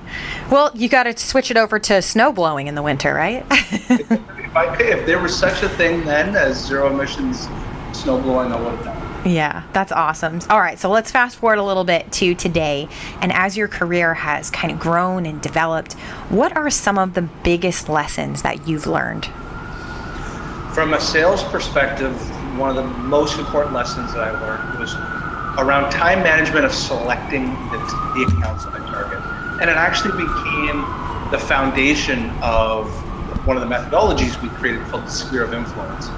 Well, 0.50 0.70
you 0.74 0.88
got 0.88 1.04
to 1.04 1.16
switch 1.16 1.50
it 1.50 1.56
over 1.56 1.78
to 1.78 2.02
snow 2.02 2.32
blowing 2.32 2.66
in 2.66 2.74
the 2.74 2.82
winter, 2.82 3.14
right? 3.14 3.44
if, 3.50 4.56
I, 4.56 4.76
if 4.80 5.06
there 5.06 5.18
was 5.18 5.36
such 5.36 5.62
a 5.62 5.68
thing 5.68 6.04
then 6.04 6.36
as 6.36 6.66
zero 6.66 6.92
emissions 6.92 7.48
snow 7.92 8.20
blowing, 8.20 8.52
I 8.52 8.60
would 8.60 8.74
have 8.74 8.84
done. 8.84 9.32
Yeah, 9.32 9.64
that's 9.72 9.92
awesome. 9.92 10.40
All 10.48 10.60
right, 10.60 10.78
so 10.78 10.88
let's 10.88 11.10
fast 11.10 11.36
forward 11.38 11.58
a 11.58 11.64
little 11.64 11.84
bit 11.84 12.12
to 12.12 12.34
today. 12.34 12.88
And 13.20 13.32
as 13.32 13.56
your 13.56 13.66
career 13.66 14.14
has 14.14 14.50
kind 14.50 14.72
of 14.72 14.78
grown 14.78 15.26
and 15.26 15.40
developed, 15.42 15.94
what 16.28 16.56
are 16.56 16.70
some 16.70 16.98
of 16.98 17.14
the 17.14 17.22
biggest 17.22 17.88
lessons 17.88 18.42
that 18.42 18.68
you've 18.68 18.86
learned? 18.86 19.28
From 20.76 20.92
a 20.92 21.00
sales 21.00 21.42
perspective, 21.42 22.12
one 22.58 22.68
of 22.68 22.76
the 22.76 22.84
most 22.84 23.38
important 23.38 23.74
lessons 23.74 24.12
that 24.12 24.20
I 24.20 24.30
learned 24.38 24.78
was 24.78 24.94
around 25.56 25.90
time 25.90 26.22
management 26.22 26.66
of 26.66 26.74
selecting 26.74 27.46
the, 27.70 27.78
the 28.14 28.26
accounts 28.28 28.66
that 28.66 28.74
I 28.74 28.90
target. 28.90 29.18
And 29.62 29.70
it 29.70 29.76
actually 29.78 30.22
became 30.22 30.82
the 31.30 31.38
foundation 31.38 32.28
of 32.42 32.90
one 33.46 33.56
of 33.56 33.66
the 33.66 33.74
methodologies 33.74 34.38
we 34.42 34.50
created 34.50 34.82
called 34.88 35.06
the 35.06 35.10
sphere 35.10 35.44
of 35.44 35.54
influence. 35.54 36.08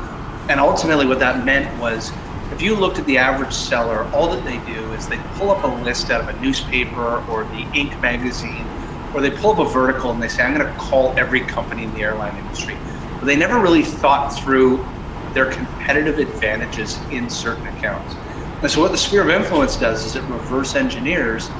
And 0.51 0.59
ultimately, 0.59 1.07
what 1.07 1.21
that 1.21 1.45
meant 1.45 1.81
was 1.81 2.11
if 2.51 2.61
you 2.61 2.75
looked 2.75 2.99
at 2.99 3.07
the 3.07 3.17
average 3.17 3.53
seller, 3.53 4.11
all 4.13 4.29
that 4.29 4.45
they 4.45 4.59
do 4.67 4.93
is 4.95 5.07
they 5.07 5.19
pull 5.35 5.53
up 5.53 5.63
a 5.63 5.69
list 5.85 6.11
out 6.11 6.21
of 6.21 6.35
a 6.35 6.41
newspaper 6.41 7.25
or 7.31 7.45
the 7.45 7.63
Inc. 7.77 8.01
magazine, 8.01 8.67
or 9.15 9.21
they 9.21 9.31
pull 9.31 9.53
up 9.53 9.61
a 9.61 9.71
vertical 9.71 10.11
and 10.11 10.21
they 10.21 10.27
say, 10.27 10.43
I'm 10.43 10.53
going 10.53 10.67
to 10.67 10.81
call 10.81 11.17
every 11.17 11.43
company 11.43 11.85
in 11.85 11.95
the 11.95 12.01
airline 12.01 12.37
industry. 12.39 12.77
But 13.19 13.27
they 13.27 13.37
never 13.37 13.59
really 13.59 13.83
thought 13.83 14.31
through 14.31 14.87
their 15.35 15.51
competitive 15.51 16.19
advantages 16.19 16.99
in 17.11 17.29
certain 17.29 17.67
accounts. 17.67 18.15
And 18.63 18.71
so, 18.71 18.81
what 18.81 18.93
the 18.93 18.99
sphere 18.99 19.23
of 19.23 19.31
influence 19.31 19.77
does 19.77 20.05
is 20.05 20.17
it 20.17 20.23
reverse 20.25 20.75
engineers 20.75 21.51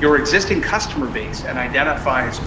your 0.00 0.18
existing 0.18 0.60
customer 0.60 1.06
base 1.06 1.44
and 1.44 1.58
identifies 1.58 2.38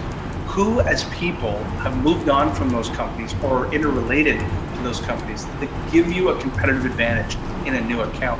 who, 0.47 0.81
as 0.81 1.03
people, 1.05 1.57
have 1.81 1.95
moved 1.97 2.29
on 2.29 2.53
from 2.53 2.69
those 2.69 2.89
companies 2.89 3.33
or 3.43 3.65
are 3.65 3.73
interrelated 3.73 4.39
to 4.39 4.81
those 4.83 4.99
companies 5.01 5.45
that 5.45 5.91
give 5.91 6.11
you 6.11 6.29
a 6.29 6.39
competitive 6.39 6.85
advantage 6.85 7.37
in 7.65 7.75
a 7.75 7.81
new 7.81 8.01
account. 8.01 8.39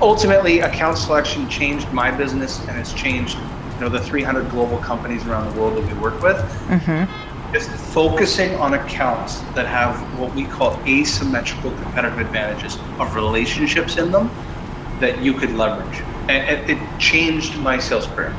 Ultimately, 0.00 0.60
account 0.60 0.98
selection 0.98 1.48
changed 1.48 1.90
my 1.92 2.10
business 2.10 2.58
and 2.60 2.70
has 2.70 2.92
changed 2.94 3.36
you 3.36 3.80
know 3.80 3.88
the 3.88 4.00
300 4.00 4.50
global 4.50 4.78
companies 4.78 5.24
around 5.26 5.52
the 5.52 5.60
world 5.60 5.76
that 5.76 5.86
we 5.86 6.00
work 6.00 6.20
with. 6.22 6.36
Mm-hmm. 6.36 7.31
Is 7.54 7.68
focusing 7.92 8.54
on 8.54 8.72
accounts 8.72 9.40
that 9.54 9.66
have 9.66 9.94
what 10.18 10.34
we 10.34 10.44
call 10.44 10.78
asymmetrical 10.86 11.70
competitive 11.70 12.18
advantages 12.18 12.78
of 12.98 13.14
relationships 13.14 13.98
in 13.98 14.10
them 14.10 14.30
that 15.00 15.20
you 15.20 15.34
could 15.34 15.50
leverage. 15.50 16.00
And 16.30 16.70
it 16.70 16.78
changed 16.98 17.58
my 17.58 17.78
sales 17.78 18.06
career. 18.06 18.34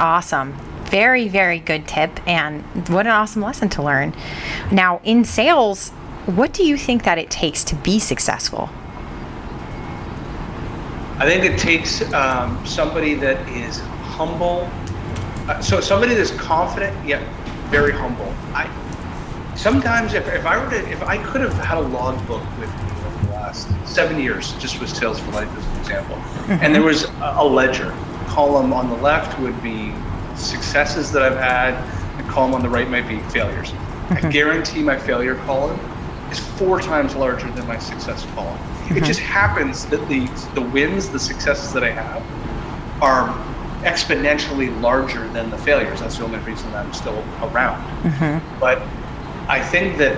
Awesome. 0.00 0.54
Very, 0.86 1.28
very 1.28 1.60
good 1.60 1.86
tip. 1.86 2.18
And 2.26 2.64
what 2.88 3.06
an 3.06 3.12
awesome 3.12 3.42
lesson 3.42 3.68
to 3.70 3.82
learn. 3.82 4.12
Now, 4.72 5.00
in 5.04 5.24
sales, 5.24 5.90
what 6.26 6.52
do 6.52 6.64
you 6.64 6.76
think 6.76 7.04
that 7.04 7.18
it 7.18 7.30
takes 7.30 7.62
to 7.64 7.76
be 7.76 8.00
successful? 8.00 8.68
I 11.18 11.26
think 11.26 11.44
it 11.44 11.58
takes 11.58 12.02
um, 12.12 12.66
somebody 12.66 13.14
that 13.14 13.48
is 13.48 13.78
humble. 14.02 14.68
Uh, 15.48 15.60
so 15.60 15.80
somebody 15.80 16.14
that's 16.14 16.32
confident 16.32 17.06
yet 17.06 17.22
very 17.70 17.92
humble. 17.92 18.32
I 18.54 18.70
sometimes 19.56 20.14
if, 20.14 20.26
if 20.28 20.46
I 20.46 20.62
were 20.62 20.70
to 20.70 20.90
if 20.90 21.02
I 21.02 21.18
could 21.18 21.40
have 21.40 21.54
had 21.54 21.78
a 21.78 21.80
logbook 21.80 22.42
with 22.58 22.68
me 22.68 22.90
over 23.06 23.26
the 23.26 23.32
last 23.32 23.68
seven 23.86 24.20
years, 24.20 24.52
just 24.54 24.80
with 24.80 24.90
Sales 24.94 25.18
for 25.18 25.32
Life 25.32 25.48
as 25.56 25.66
an 25.66 25.80
example, 25.80 26.16
mm-hmm. 26.16 26.52
and 26.62 26.74
there 26.74 26.82
was 26.82 27.04
a, 27.04 27.34
a 27.38 27.44
ledger 27.44 27.90
column 28.26 28.72
on 28.72 28.90
the 28.90 28.96
left 28.96 29.38
would 29.40 29.60
be 29.62 29.92
successes 30.36 31.10
that 31.12 31.22
I've 31.22 31.38
had. 31.38 31.74
The 32.18 32.30
column 32.30 32.54
on 32.54 32.62
the 32.62 32.68
right 32.68 32.88
might 32.88 33.08
be 33.08 33.20
failures. 33.30 33.70
I 33.70 34.16
mm-hmm. 34.16 34.30
guarantee 34.30 34.82
my 34.82 34.98
failure 34.98 35.36
column 35.46 35.78
is 36.30 36.38
four 36.38 36.80
times 36.80 37.14
larger 37.16 37.50
than 37.52 37.66
my 37.66 37.78
success 37.78 38.26
column. 38.34 38.56
Mm-hmm. 38.58 38.98
It 38.98 39.04
just 39.04 39.20
happens 39.20 39.86
that 39.86 40.06
the 40.08 40.26
the 40.54 40.62
wins, 40.62 41.08
the 41.08 41.18
successes 41.18 41.72
that 41.72 41.82
I 41.82 41.90
have, 41.90 42.22
are 43.02 43.55
exponentially 43.86 44.68
larger 44.80 45.28
than 45.28 45.50
the 45.50 45.58
failures. 45.58 46.00
That's 46.00 46.18
the 46.18 46.24
only 46.24 46.38
reason 46.40 46.72
I'm 46.74 46.92
still 46.92 47.18
around. 47.42 47.80
Mm-hmm. 48.02 48.60
But 48.60 48.82
I 49.48 49.62
think 49.62 49.96
that 49.98 50.16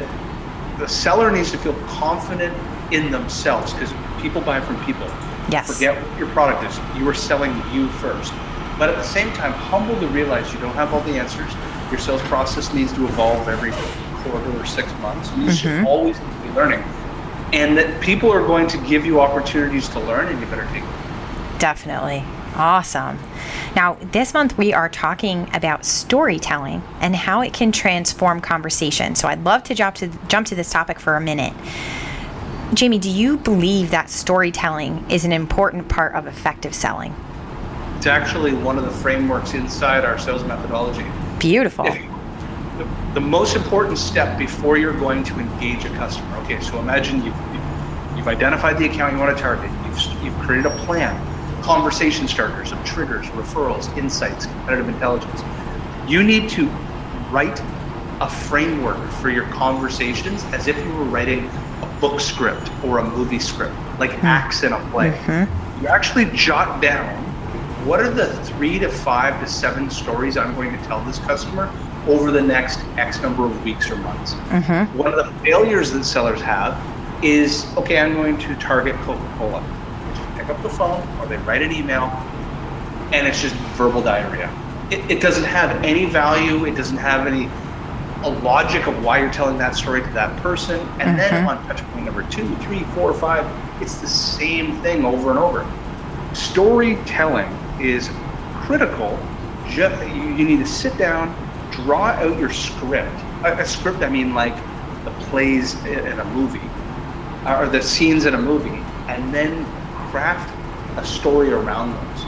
the 0.79 0.89
seller 0.89 1.31
needs 1.31 1.51
to 1.53 1.59
feel 1.59 1.75
confident 1.87 2.57
in 2.93 3.11
themselves 3.11 3.73
because 3.73 3.93
people 4.21 4.41
buy 4.41 4.61
from 4.61 4.83
people. 4.85 5.07
Yes. 5.51 5.73
Forget 5.73 6.03
what 6.03 6.19
your 6.19 6.29
product 6.29 6.65
is. 6.65 6.79
You 6.99 7.09
are 7.09 7.15
selling 7.15 7.55
you 7.73 7.89
first. 7.89 8.33
But 8.79 8.91
at 8.91 8.97
the 8.97 9.03
same 9.03 9.33
time, 9.35 9.53
humble 9.53 9.99
to 10.01 10.07
realize 10.09 10.53
you 10.53 10.61
don't 10.61 10.75
have 10.75 10.95
all 10.95 11.01
the 11.03 11.19
answers. 11.19 11.53
Your 11.91 11.99
sales 11.99 12.23
process 12.23 12.73
needs 12.73 12.93
to 12.95 13.05
evolve 13.05 13.49
every 13.49 13.73
quarter 14.23 14.61
or 14.61 14.65
six 14.65 14.93
months. 15.01 15.29
You 15.31 15.37
mm-hmm. 15.37 15.51
should 15.51 15.87
always 15.87 16.19
be 16.19 16.51
learning 16.51 16.83
and 17.53 17.79
that 17.79 18.01
people 18.03 18.31
are 18.31 18.47
going 18.47 18.67
to 18.69 18.79
give 18.79 19.07
you 19.07 19.21
opportunities 19.21 19.89
to 19.89 20.01
learn 20.01 20.29
and 20.29 20.41
you 20.41 20.47
better 20.47 20.69
take 20.73 20.83
them. 20.83 21.59
Definitely. 21.59 22.25
Awesome. 22.57 23.19
Now, 23.77 23.95
this 24.13 24.35
month 24.35 24.59
we 24.59 24.73
are 24.73 24.89
talking 24.89 25.49
about 25.55 25.85
storytelling 25.85 26.83
and 27.01 27.15
how 27.15 27.41
it 27.43 27.53
can 27.53 27.71
transform 27.71 28.41
conversation. 28.41 29.15
So 29.15 29.29
I'd 29.29 29.45
love 29.45 29.63
to 29.65 29.75
jump 29.75 29.97
to 29.97 30.09
jump 30.29 30.47
to 30.49 30.55
this 30.55 30.71
topic 30.71 30.99
for 30.99 31.17
a 31.17 31.21
minute. 31.21 31.53
Jamie, 32.75 32.99
do 32.99 33.09
you 33.09 33.39
believe 33.39 33.91
that 33.91 34.11
storytelling 34.11 35.09
is 35.11 35.25
an 35.25 35.33
important 35.33 35.89
part 35.89 36.15
of 36.15 36.27
effective 36.27 36.75
selling? 36.75 37.15
It's 37.97 38.07
actually 38.07 38.53
one 38.53 38.79
of 38.79 38.85
the 38.85 38.91
frameworks 38.91 39.55
inside 39.55 40.05
our 40.05 40.19
sales 40.19 40.45
methodology. 40.45 41.07
Beautiful. 41.39 41.87
If, 41.87 41.95
the, 42.79 42.89
the 43.15 43.21
most 43.21 43.57
important 43.57 43.99
step 43.99 44.39
before 44.39 44.77
you're 44.79 44.97
going 44.99 45.25
to 45.25 45.39
engage 45.41 45.85
a 45.85 45.91
customer. 45.91 46.37
Okay, 46.39 46.61
so 46.61 46.79
imagine 46.79 47.25
you've, 47.25 47.35
you've 48.17 48.29
identified 48.29 48.79
the 48.79 48.87
account 48.87 49.15
you 49.15 49.19
want 49.19 49.37
to 49.37 49.43
target, 49.43 49.71
you've, 49.87 50.23
you've 50.23 50.39
created 50.39 50.67
a 50.67 50.77
plan, 50.85 51.17
conversation 51.69 52.27
starters 52.27 52.73
of 52.73 52.83
triggers, 52.83 53.27
referrals, 53.27 53.95
insights, 53.99 54.47
competitive 54.47 54.89
intelligence. 54.89 55.43
You 56.07 56.23
need 56.23 56.49
to 56.49 56.67
write 57.31 57.61
a 58.23 58.31
framework 58.31 59.07
for 59.21 59.29
your 59.29 59.45
conversations 59.49 60.43
as 60.45 60.67
if 60.67 60.79
you 60.79 60.91
were 60.95 61.05
writing 61.05 61.47
a 61.83 61.99
book 62.01 62.21
script 62.21 62.71
or 62.83 63.01
a 63.01 63.05
movie 63.05 63.39
script, 63.39 63.75
like 63.99 64.13
mm-hmm. 64.13 64.25
acts 64.25 64.63
in 64.63 64.73
a 64.73 64.91
play. 64.91 65.11
Mm-hmm. 65.11 65.83
You 65.83 65.89
actually 65.89 66.25
jot 66.33 66.81
down 66.81 67.23
what 67.85 68.01
are 68.01 68.09
the 68.09 68.33
three 68.45 68.79
to 68.79 68.89
five 68.89 69.39
to 69.45 69.47
seven 69.47 69.91
stories 69.91 70.39
I'm 70.39 70.55
going 70.55 70.73
to 70.73 70.83
tell 70.87 71.05
this 71.05 71.19
customer 71.19 71.71
over 72.07 72.31
the 72.31 72.41
next 72.41 72.79
X 72.97 73.21
number 73.21 73.45
of 73.45 73.63
weeks 73.63 73.91
or 73.91 73.97
months. 73.97 74.33
Mm-hmm. 74.33 74.97
One 74.97 75.13
of 75.13 75.17
the 75.17 75.31
failures 75.41 75.93
that 75.93 76.05
sellers 76.05 76.41
have 76.41 76.83
is 77.23 77.67
okay, 77.77 77.99
I'm 77.99 78.15
going 78.15 78.39
to 78.39 78.55
target 78.55 78.95
Coca 79.03 79.35
Cola. 79.37 79.63
Pick 80.49 80.57
up 80.57 80.63
the 80.63 80.71
phone 80.71 81.07
or 81.19 81.27
they 81.27 81.37
write 81.39 81.61
an 81.61 81.73
email 81.73 82.05
and 83.13 83.27
it's 83.27 83.43
just 83.43 83.55
verbal 83.77 84.01
diarrhea. 84.01 84.51
It, 84.91 85.11
it 85.11 85.21
doesn't 85.21 85.45
have 85.45 85.85
any 85.85 86.07
value, 86.07 86.65
it 86.65 86.75
doesn't 86.75 86.97
have 86.97 87.27
any 87.27 87.51
a 88.25 88.31
logic 88.41 88.87
of 88.87 89.05
why 89.05 89.19
you're 89.19 89.31
telling 89.31 89.59
that 89.59 89.77
story 89.77 90.01
to 90.01 90.09
that 90.13 90.35
person. 90.43 90.81
And 91.01 91.01
mm-hmm. 91.01 91.17
then 91.19 91.47
on 91.47 91.63
touch 91.67 91.83
point 91.91 92.07
number 92.07 92.23
two, 92.31 92.57
three, 92.57 92.83
four, 92.95 93.13
five, 93.13 93.45
it's 93.83 94.01
the 94.01 94.09
same 94.09 94.81
thing 94.81 95.05
over 95.05 95.29
and 95.29 95.39
over. 95.39 95.71
Storytelling 96.33 97.51
is 97.79 98.09
critical. 98.55 99.19
You 99.69 100.45
need 100.45 100.61
to 100.61 100.67
sit 100.67 100.97
down, 100.97 101.37
draw 101.71 102.07
out 102.07 102.39
your 102.39 102.51
script. 102.51 103.15
A, 103.45 103.53
a 103.59 103.67
script, 103.67 103.99
I 103.99 104.09
mean, 104.09 104.33
like 104.33 104.57
the 105.05 105.11
plays 105.27 105.75
in 105.85 106.19
a 106.19 106.25
movie, 106.33 106.71
or 107.47 107.67
the 107.67 107.83
scenes 107.83 108.25
in 108.25 108.33
a 108.33 108.41
movie, 108.41 108.83
and 109.09 109.33
then 109.35 109.67
craft 110.11 110.55
a 110.99 111.05
story 111.05 111.53
around 111.53 111.93
those. 111.93 112.25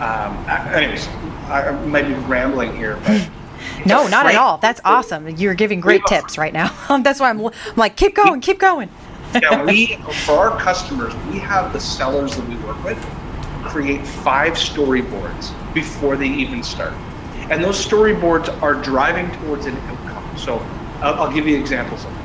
Um, 0.00 0.36
anyways, 0.74 1.08
I 1.48 1.72
might 1.86 2.06
be 2.06 2.14
rambling 2.14 2.76
here, 2.76 2.98
but. 3.04 3.28
no, 3.86 4.06
not 4.06 4.26
at 4.26 4.36
all. 4.36 4.58
That's 4.58 4.80
awesome. 4.84 5.28
You're 5.28 5.54
giving 5.54 5.80
great 5.80 6.02
tips 6.06 6.38
right 6.38 6.52
now. 6.52 6.68
That's 7.02 7.20
why 7.20 7.30
I'm, 7.30 7.44
I'm 7.44 7.52
like, 7.76 7.96
keep 7.96 8.14
going, 8.14 8.40
keep 8.40 8.58
going. 8.58 8.88
yeah, 9.34 9.64
we 9.66 9.96
for 10.24 10.34
our 10.34 10.60
customers, 10.60 11.14
we 11.32 11.38
have 11.38 11.72
the 11.72 11.80
sellers 11.80 12.36
that 12.36 12.48
we 12.48 12.56
work 12.56 12.82
with 12.84 12.98
create 13.64 14.06
five 14.06 14.54
storyboards 14.54 15.52
before 15.74 16.16
they 16.16 16.28
even 16.28 16.62
start, 16.62 16.94
and 17.50 17.62
those 17.62 17.84
storyboards 17.84 18.50
are 18.62 18.74
driving 18.74 19.30
towards 19.40 19.66
an 19.66 19.76
outcome. 19.76 20.38
So, 20.38 20.58
I'll, 21.00 21.14
I'll 21.14 21.32
give 21.32 21.46
you 21.46 21.58
examples 21.58 22.04
of. 22.04 22.12
it. 22.12 22.18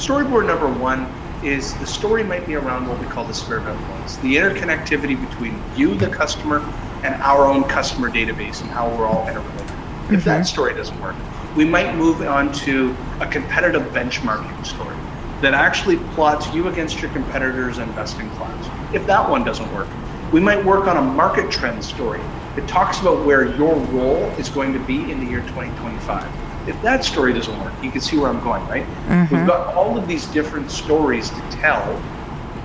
Storyboard 0.00 0.46
number 0.46 0.68
one 0.68 1.06
is 1.44 1.74
the 1.78 1.86
story 1.86 2.24
might 2.24 2.46
be 2.46 2.54
around 2.54 2.88
what 2.88 2.98
we 2.98 3.06
call 3.06 3.24
the 3.24 3.34
sphere 3.34 3.58
of 3.58 3.68
influence, 3.68 4.16
the 4.18 4.36
interconnectivity 4.36 5.28
between 5.28 5.62
you, 5.76 5.94
the 5.94 6.08
customer, 6.08 6.60
and 7.04 7.14
our 7.22 7.46
own 7.46 7.64
customer 7.64 8.10
database 8.10 8.60
and 8.60 8.70
how 8.70 8.88
we're 8.88 9.06
all 9.06 9.26
interrelated. 9.28 9.66
Mm-hmm. 9.66 10.14
If 10.14 10.24
that 10.24 10.46
story 10.46 10.74
doesn't 10.74 11.00
work, 11.00 11.14
we 11.56 11.64
might 11.64 11.94
move 11.96 12.22
on 12.22 12.52
to 12.52 12.96
a 13.20 13.26
competitive 13.26 13.82
benchmarking 13.92 14.66
story 14.66 14.96
that 15.40 15.54
actually 15.54 15.96
plots 16.14 16.52
you 16.52 16.68
against 16.68 17.00
your 17.00 17.10
competitors 17.12 17.78
and 17.78 17.94
best 17.94 18.18
in 18.18 18.28
class. 18.30 18.94
If 18.94 19.06
that 19.06 19.28
one 19.28 19.44
doesn't 19.44 19.72
work, 19.72 19.88
we 20.32 20.40
might 20.40 20.64
work 20.64 20.86
on 20.86 20.96
a 20.96 21.02
market 21.02 21.50
trend 21.50 21.84
story 21.84 22.20
that 22.56 22.68
talks 22.68 23.00
about 23.00 23.24
where 23.24 23.54
your 23.56 23.76
role 23.76 24.24
is 24.38 24.48
going 24.48 24.72
to 24.72 24.80
be 24.80 25.10
in 25.10 25.20
the 25.20 25.26
year 25.26 25.40
2025. 25.42 26.47
If 26.68 26.80
that 26.82 27.04
story 27.04 27.32
doesn't 27.32 27.58
work, 27.60 27.72
you 27.82 27.90
can 27.90 28.00
see 28.00 28.18
where 28.18 28.28
I'm 28.28 28.40
going, 28.40 28.66
right? 28.68 28.84
Mm-hmm. 28.84 29.34
We've 29.34 29.46
got 29.46 29.74
all 29.74 29.96
of 29.96 30.06
these 30.06 30.26
different 30.26 30.70
stories 30.70 31.30
to 31.30 31.40
tell 31.50 31.82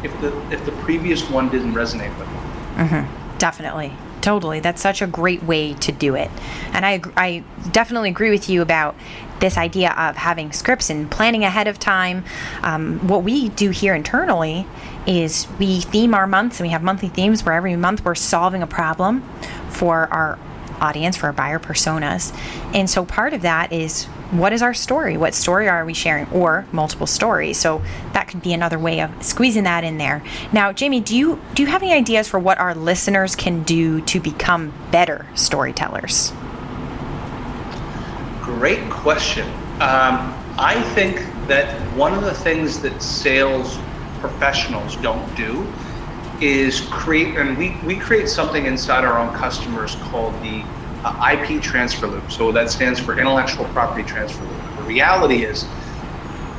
if 0.04 0.12
the 0.22 0.38
if 0.52 0.64
the 0.66 0.74
previous 0.84 1.28
one 1.30 1.50
didn't 1.50 1.74
resonate 1.74 2.18
with 2.20 2.28
you. 2.28 2.36
Mm-hmm. 2.84 3.38
Definitely. 3.38 3.94
Totally. 4.24 4.62
That's 4.62 4.82
such 4.82 5.02
a 5.02 5.08
great 5.08 5.44
way 5.44 5.74
to 5.74 5.92
do 5.92 6.16
it. 6.16 6.32
And 6.72 6.86
I, 6.86 7.02
I 7.18 7.44
definitely 7.74 8.10
agree 8.10 8.30
with 8.30 8.48
you 8.48 8.62
about 8.62 8.96
this 9.42 9.58
idea 9.58 9.92
of 9.92 10.16
having 10.16 10.54
scripts 10.54 10.90
and 10.90 11.12
planning 11.12 11.44
ahead 11.44 11.68
of 11.68 11.78
time. 11.78 12.24
Um, 12.62 13.06
what 13.06 13.24
we 13.24 13.50
do 13.50 13.72
here 13.72 13.94
internally 13.94 14.66
is 15.06 15.46
we 15.60 15.82
theme 15.82 16.14
our 16.14 16.26
months 16.26 16.62
and 16.62 16.68
we 16.68 16.72
have 16.72 16.82
monthly 16.82 17.10
themes 17.10 17.44
where 17.44 17.54
every 17.54 17.76
month 17.76 18.06
we're 18.06 18.16
solving 18.16 18.64
a 18.64 18.68
problem 18.68 19.22
for 19.70 20.08
our 20.14 20.40
audience, 20.82 21.18
for 21.18 21.28
our 21.28 21.34
buyer 21.34 21.60
personas. 21.60 22.36
And 22.74 22.90
so 22.90 23.06
part 23.06 23.34
of 23.34 23.42
that 23.42 23.72
is 23.72 24.06
what 24.32 24.52
is 24.52 24.62
our 24.62 24.74
story? 24.74 25.16
What 25.16 25.34
story 25.34 25.70
are 25.70 25.86
we 25.86 25.94
sharing? 25.94 26.28
Or 26.32 26.66
multiple 26.72 27.08
stories. 27.08 27.58
So 27.58 27.82
that 28.14 28.28
could 28.28 28.42
be 28.42 28.54
another 28.54 28.80
way 28.80 29.02
of 29.02 29.12
squeezing 29.24 29.64
that 29.66 29.84
in 29.84 29.98
there. 29.98 30.24
Now, 30.52 30.72
Jamie, 30.74 31.02
do 31.02 31.16
you 31.16 31.40
do 31.54 31.64
you 31.64 31.70
have 31.70 31.84
any 31.84 31.94
ideas 31.94 32.28
for 32.28 32.40
what 32.40 32.58
our 32.58 32.74
listeners 32.74 33.36
can 33.36 33.64
do 33.64 34.02
to 34.02 34.20
become 34.20 34.74
better 34.92 35.28
storytellers? 35.36 36.34
Great 38.42 38.90
question. 38.90 39.48
Um, 39.80 40.34
I 40.58 40.82
think 40.94 41.18
that 41.48 41.80
one 41.96 42.14
of 42.14 42.24
the 42.24 42.34
things 42.34 42.80
that 42.82 43.02
sales 43.02 43.78
professionals 44.20 44.96
don't 44.98 45.36
do 45.36 45.68
is 46.42 46.82
create, 46.90 47.36
and 47.38 47.58
we, 47.58 47.78
we 47.86 47.96
create 47.96 48.30
something 48.30 48.66
inside 48.66 49.04
our 49.04 49.20
own 49.20 49.34
customers 49.36 49.96
called 49.96 50.34
the 50.42 50.64
uh, 51.04 51.32
IP 51.34 51.62
transfer 51.62 52.08
loop. 52.08 52.32
So 52.32 52.52
that 52.52 52.70
stands 52.70 53.00
for 53.00 53.18
intellectual 53.20 53.66
property 53.66 54.04
transfer 54.04 54.44
loop. 54.44 54.78
The 54.78 54.84
reality 54.84 55.44
is, 55.44 55.66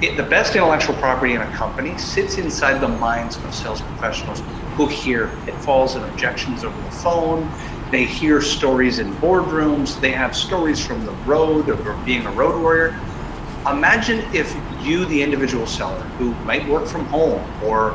it, 0.02 0.16
the 0.16 0.22
best 0.22 0.54
intellectual 0.54 0.94
property 0.96 1.34
in 1.34 1.40
a 1.40 1.50
company 1.52 1.96
sits 1.98 2.36
inside 2.38 2.80
the 2.80 2.88
minds 2.88 3.36
of 3.36 3.54
sales 3.54 3.80
professionals 3.80 4.42
who 4.76 4.86
hear 4.86 5.30
pitfalls 5.44 5.94
and 5.94 6.04
objections 6.06 6.64
over 6.64 6.76
the 6.82 6.90
phone. 6.90 7.50
They 7.90 8.04
hear 8.04 8.40
stories 8.42 8.98
in 8.98 9.12
boardrooms. 9.14 10.00
They 10.00 10.10
have 10.10 10.34
stories 10.34 10.84
from 10.84 11.06
the 11.06 11.12
road 11.26 11.68
of 11.68 12.04
being 12.04 12.26
a 12.26 12.32
road 12.32 12.60
warrior. 12.60 12.98
Imagine 13.70 14.18
if 14.34 14.54
you, 14.82 15.04
the 15.06 15.22
individual 15.22 15.66
seller, 15.66 16.00
who 16.18 16.34
might 16.44 16.68
work 16.68 16.86
from 16.86 17.06
home 17.06 17.42
or 17.62 17.92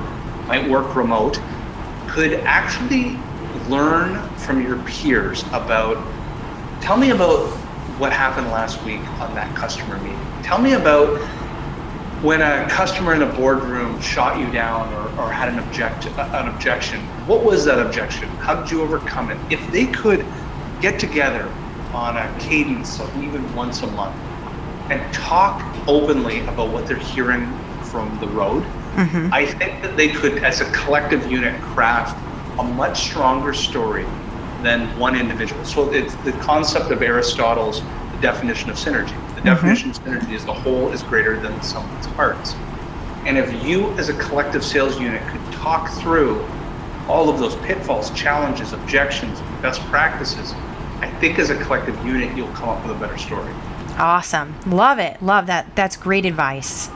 might 0.48 0.68
work 0.68 0.96
remote, 0.96 1.40
could 2.10 2.34
actually 2.42 3.18
learn 3.70 4.28
from 4.38 4.62
your 4.62 4.78
peers 4.84 5.44
about 5.54 5.98
Tell 6.82 6.96
me 6.96 7.12
about 7.12 7.50
what 8.00 8.14
happened 8.14 8.48
last 8.48 8.82
week 8.84 9.02
on 9.20 9.36
that 9.36 9.54
customer 9.56 9.98
meeting. 9.98 10.20
Tell 10.44 10.60
me 10.60 10.74
about 10.74 11.20
when 12.24 12.42
a 12.42 12.68
customer 12.70 13.14
in 13.14 13.22
a 13.22 13.32
boardroom 13.34 14.00
shot 14.02 14.40
you 14.40 14.50
down 14.50 14.92
or, 14.94 15.22
or 15.22 15.32
had 15.32 15.50
an 15.50 15.60
object 15.60 16.06
an 16.06 16.48
objection. 16.48 17.02
What 17.28 17.44
was 17.44 17.66
that 17.66 17.86
objection? 17.86 18.30
How 18.38 18.56
did 18.56 18.72
you 18.72 18.82
overcome 18.82 19.30
it? 19.30 19.38
If 19.52 19.72
they 19.72 19.88
could 19.88 20.26
get 20.82 21.00
together 21.00 21.52
on 21.94 22.16
a 22.16 22.34
cadence 22.40 23.00
of 23.00 23.24
even 23.24 23.54
once 23.54 23.82
a 23.82 23.88
month 23.88 24.16
and 24.90 25.14
talk 25.14 25.62
openly 25.88 26.40
about 26.42 26.70
what 26.70 26.88
they're 26.88 26.98
hearing 26.98 27.46
from 27.84 28.18
the 28.20 28.28
road, 28.28 28.64
mm-hmm. 29.00 29.34
I 29.34 29.46
think 29.46 29.82
that 29.82 29.96
they 29.96 30.10
could, 30.10 30.44
as 30.44 30.62
a 30.62 30.72
collective 30.72 31.32
unit, 31.32 31.60
craft 31.62 32.18
a 32.60 32.64
much 32.64 33.02
stronger 33.02 33.54
story 33.54 34.04
than 34.62 34.98
one 35.00 35.16
individual. 35.16 35.64
So 35.64 35.92
it's 35.92 36.16
the 36.16 36.34
concept 36.34 36.92
of 36.92 37.02
Aristotle's 37.02 37.82
the 37.82 38.18
definition 38.22 38.70
of 38.70 38.76
synergy. 38.76 39.08
The 39.08 39.42
mm-hmm. 39.42 39.46
definition 39.46 39.90
of 39.92 40.00
synergy 40.04 40.34
is 40.34 40.46
the 40.46 40.54
whole 40.54 40.92
is 40.92 41.04
greater 41.04 41.40
than 41.40 41.54
the 41.54 41.62
sum 41.62 41.90
of 41.90 41.98
its 41.98 42.08
parts. 42.08 42.56
And 43.26 43.38
if 43.38 43.66
you, 43.66 43.90
as 43.98 44.10
a 44.10 44.14
collective 44.14 44.64
sales 44.64 45.00
unit, 45.00 45.22
could 45.28 45.54
talk 45.54 45.90
through 46.02 46.46
all 47.08 47.30
of 47.30 47.40
those 47.40 47.56
pitfalls, 47.58 48.12
challenges, 48.12 48.74
objections, 48.74 49.40
best 49.62 49.82
practices, 49.84 50.54
I 51.02 51.10
think 51.20 51.40
as 51.40 51.50
a 51.50 51.64
collective 51.64 51.96
unit, 52.06 52.36
you'll 52.36 52.52
come 52.54 52.70
up 52.70 52.86
with 52.86 52.96
a 52.96 53.00
better 53.00 53.18
story. 53.18 53.54
Awesome. 54.00 54.56
Love 54.66 54.98
it. 54.98 55.22
Love 55.22 55.48
that. 55.48 55.76
That's 55.76 55.98
great 55.98 56.26
advice. 56.26 56.90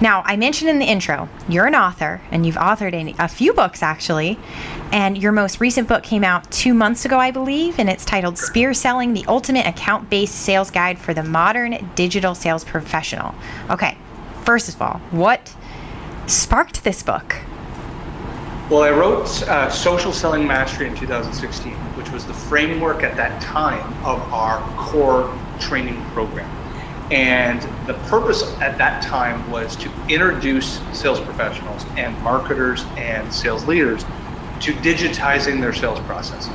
Now, 0.00 0.22
I 0.24 0.36
mentioned 0.36 0.70
in 0.70 0.78
the 0.78 0.86
intro, 0.86 1.28
you're 1.46 1.66
an 1.66 1.74
author 1.74 2.22
and 2.30 2.46
you've 2.46 2.56
authored 2.56 3.14
a 3.18 3.28
few 3.28 3.52
books 3.52 3.82
actually. 3.82 4.38
And 4.90 5.18
your 5.18 5.32
most 5.32 5.60
recent 5.60 5.88
book 5.88 6.02
came 6.02 6.24
out 6.24 6.50
two 6.50 6.72
months 6.72 7.04
ago, 7.04 7.18
I 7.18 7.30
believe, 7.30 7.78
and 7.78 7.90
it's 7.90 8.06
titled 8.06 8.38
Spear 8.38 8.72
Selling 8.72 9.12
The 9.12 9.26
Ultimate 9.28 9.66
Account 9.66 10.08
Based 10.08 10.34
Sales 10.34 10.70
Guide 10.70 10.98
for 10.98 11.12
the 11.12 11.22
Modern 11.22 11.90
Digital 11.94 12.34
Sales 12.34 12.64
Professional. 12.64 13.34
Okay, 13.68 13.98
first 14.44 14.70
of 14.70 14.80
all, 14.80 15.00
what 15.10 15.54
sparked 16.26 16.82
this 16.84 17.02
book? 17.02 17.36
Well, 18.70 18.82
I 18.82 18.90
wrote 18.90 19.42
uh, 19.42 19.68
Social 19.68 20.12
Selling 20.14 20.46
Mastery 20.46 20.86
in 20.86 20.96
2016, 20.96 21.72
which 21.96 22.10
was 22.10 22.24
the 22.24 22.34
framework 22.34 23.02
at 23.02 23.16
that 23.16 23.42
time 23.42 23.86
of 24.04 24.20
our 24.32 24.60
core 24.78 25.30
training 25.60 26.02
program. 26.12 26.48
And 27.10 27.62
the 27.86 27.94
purpose 28.08 28.42
at 28.60 28.76
that 28.78 29.02
time 29.02 29.50
was 29.50 29.76
to 29.76 29.90
introduce 30.08 30.80
sales 30.92 31.20
professionals 31.20 31.86
and 31.96 32.18
marketers 32.22 32.84
and 32.96 33.32
sales 33.32 33.64
leaders 33.66 34.04
to 34.60 34.72
digitizing 34.74 35.60
their 35.60 35.72
sales 35.72 36.00
process. 36.00 36.48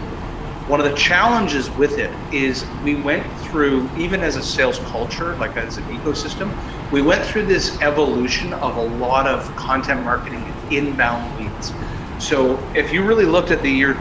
One 0.67 0.79
of 0.79 0.89
the 0.89 0.95
challenges 0.95 1.69
with 1.71 1.97
it 1.97 2.11
is 2.33 2.65
we 2.83 2.95
went 2.95 3.25
through, 3.41 3.89
even 3.97 4.21
as 4.21 4.35
a 4.35 4.43
sales 4.43 4.79
culture, 4.79 5.35
like 5.35 5.57
as 5.57 5.77
an 5.77 5.83
ecosystem, 5.85 6.55
we 6.91 7.01
went 7.01 7.25
through 7.25 7.47
this 7.47 7.81
evolution 7.81 8.53
of 8.53 8.77
a 8.77 8.81
lot 8.97 9.27
of 9.27 9.53
content 9.55 10.03
marketing 10.03 10.41
and 10.41 10.73
inbound 10.73 11.37
leads. 11.39 11.73
So 12.19 12.57
if 12.75 12.93
you 12.93 13.03
really 13.03 13.25
looked 13.25 13.51
at 13.51 13.61
the 13.61 13.69
year 13.69 13.97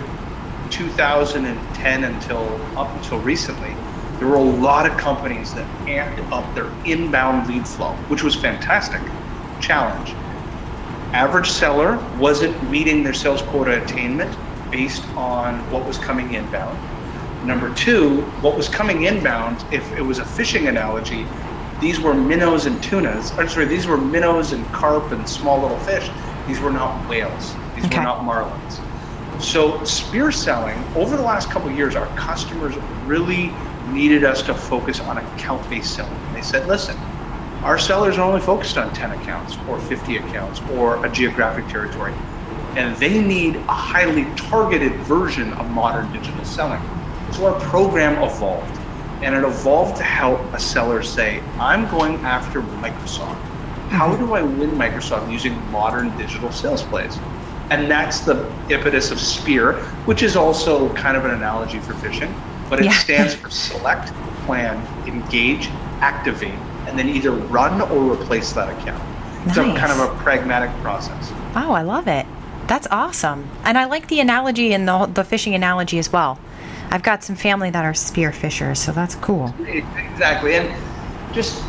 2010 0.70 2.04
until 2.04 2.60
up 2.76 2.94
until 2.96 3.18
recently, 3.20 3.74
there 4.22 4.30
were 4.30 4.36
a 4.36 4.40
lot 4.40 4.88
of 4.88 4.96
companies 4.96 5.52
that 5.52 5.66
amped 5.80 6.30
up 6.30 6.54
their 6.54 6.70
inbound 6.84 7.48
lead 7.48 7.66
flow, 7.66 7.92
which 8.06 8.22
was 8.22 8.36
fantastic. 8.36 9.00
Challenge. 9.60 10.10
Average 11.12 11.50
seller 11.50 11.96
wasn't 12.20 12.70
meeting 12.70 13.02
their 13.02 13.14
sales 13.14 13.42
quota 13.42 13.82
attainment 13.82 14.32
based 14.70 15.04
on 15.16 15.58
what 15.72 15.84
was 15.84 15.98
coming 15.98 16.34
inbound. 16.34 16.78
Number 17.44 17.74
two, 17.74 18.20
what 18.42 18.56
was 18.56 18.68
coming 18.68 19.06
inbound, 19.06 19.64
if 19.74 19.90
it 19.90 20.02
was 20.02 20.20
a 20.20 20.24
fishing 20.24 20.68
analogy, 20.68 21.26
these 21.80 21.98
were 21.98 22.14
minnows 22.14 22.66
and 22.66 22.80
tunas. 22.80 23.36
Or 23.36 23.48
sorry, 23.48 23.66
these 23.66 23.88
were 23.88 23.98
minnows 23.98 24.52
and 24.52 24.64
carp 24.66 25.10
and 25.10 25.28
small 25.28 25.60
little 25.60 25.80
fish. 25.80 26.08
These 26.46 26.60
were 26.60 26.70
not 26.70 27.08
whales. 27.08 27.56
These 27.74 27.86
okay. 27.86 27.98
were 27.98 28.04
not 28.04 28.20
marlins. 28.20 29.42
So 29.42 29.82
spear 29.82 30.30
selling 30.30 30.78
over 30.94 31.16
the 31.16 31.24
last 31.24 31.50
couple 31.50 31.72
years, 31.72 31.96
our 31.96 32.06
customers 32.16 32.76
really 33.04 33.52
needed 33.92 34.24
us 34.24 34.42
to 34.42 34.54
focus 34.54 35.00
on 35.00 35.18
account-based 35.18 35.94
selling. 35.94 36.12
And 36.12 36.36
they 36.36 36.42
said, 36.42 36.66
listen, 36.66 36.96
our 37.62 37.78
sellers 37.78 38.18
are 38.18 38.22
only 38.22 38.40
focused 38.40 38.76
on 38.76 38.92
10 38.92 39.12
accounts 39.12 39.56
or 39.68 39.78
50 39.78 40.16
accounts 40.16 40.60
or 40.72 41.04
a 41.06 41.08
geographic 41.10 41.68
territory. 41.68 42.12
And 42.76 42.96
they 42.96 43.20
need 43.22 43.56
a 43.56 43.72
highly 43.72 44.24
targeted 44.34 44.94
version 45.02 45.52
of 45.54 45.70
modern 45.70 46.12
digital 46.12 46.44
selling. 46.44 46.80
So 47.32 47.46
our 47.46 47.60
program 47.60 48.22
evolved. 48.22 48.78
And 49.22 49.34
it 49.34 49.44
evolved 49.44 49.96
to 49.98 50.02
help 50.02 50.40
a 50.52 50.58
seller 50.58 51.02
say, 51.02 51.40
I'm 51.60 51.88
going 51.88 52.16
after 52.24 52.60
Microsoft. 52.60 53.40
How 53.90 54.08
mm-hmm. 54.08 54.26
do 54.26 54.32
I 54.32 54.42
win 54.42 54.70
Microsoft 54.70 55.30
using 55.30 55.54
modern 55.70 56.16
digital 56.18 56.50
sales 56.50 56.82
plays? 56.82 57.16
And 57.70 57.90
that's 57.90 58.20
the 58.20 58.50
impetus 58.68 59.10
of 59.10 59.20
SPEAR, 59.20 59.74
which 60.04 60.22
is 60.22 60.34
also 60.34 60.92
kind 60.94 61.16
of 61.16 61.24
an 61.24 61.30
analogy 61.30 61.78
for 61.78 61.94
fishing, 61.94 62.34
but 62.72 62.80
it 62.80 62.86
Yeah. 62.86 62.92
stands 62.92 63.34
for 63.34 63.50
select, 63.50 64.10
plan, 64.46 64.82
engage, 65.06 65.68
activate, 66.00 66.54
and 66.86 66.98
then 66.98 67.06
either 67.06 67.30
run 67.30 67.82
or 67.82 68.10
replace 68.14 68.50
that 68.54 68.70
account. 68.70 69.02
It's 69.44 69.58
a 69.58 69.74
kind 69.74 69.92
of 69.92 70.00
a 70.00 70.08
pragmatic 70.22 70.70
process. 70.80 71.30
Oh, 71.54 71.72
I 71.72 71.82
love 71.82 72.08
it. 72.08 72.24
That's 72.68 72.86
awesome. 72.90 73.50
And 73.64 73.76
I 73.76 73.84
like 73.84 74.08
the 74.08 74.20
analogy 74.20 74.72
and 74.72 74.88
the, 74.88 75.04
the 75.04 75.22
fishing 75.22 75.54
analogy 75.54 75.98
as 75.98 76.10
well. 76.10 76.38
I've 76.90 77.02
got 77.02 77.22
some 77.22 77.36
family 77.36 77.68
that 77.68 77.84
are 77.84 77.92
spear 77.92 78.32
fishers, 78.32 78.78
so 78.78 78.90
that's 78.90 79.16
cool. 79.16 79.54
Exactly. 79.66 80.54
And 80.54 80.74
just 81.34 81.62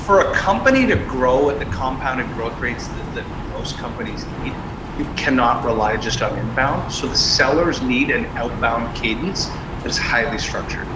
for 0.00 0.20
a 0.30 0.34
company 0.34 0.86
to 0.88 0.96
grow 1.08 1.48
at 1.48 1.58
the 1.58 1.64
compounded 1.66 2.26
growth 2.34 2.60
rates 2.60 2.86
that, 2.86 3.14
that 3.14 3.48
most 3.52 3.78
companies 3.78 4.26
need, 4.42 4.52
you 4.98 5.06
cannot 5.16 5.64
rely 5.64 5.96
just 5.96 6.20
on 6.20 6.38
inbound. 6.38 6.92
So 6.92 7.06
the 7.06 7.16
sellers 7.16 7.80
need 7.80 8.10
an 8.10 8.26
outbound 8.36 8.94
cadence 8.94 9.48
is 9.84 9.98
highly 9.98 10.38
structured. 10.38 10.86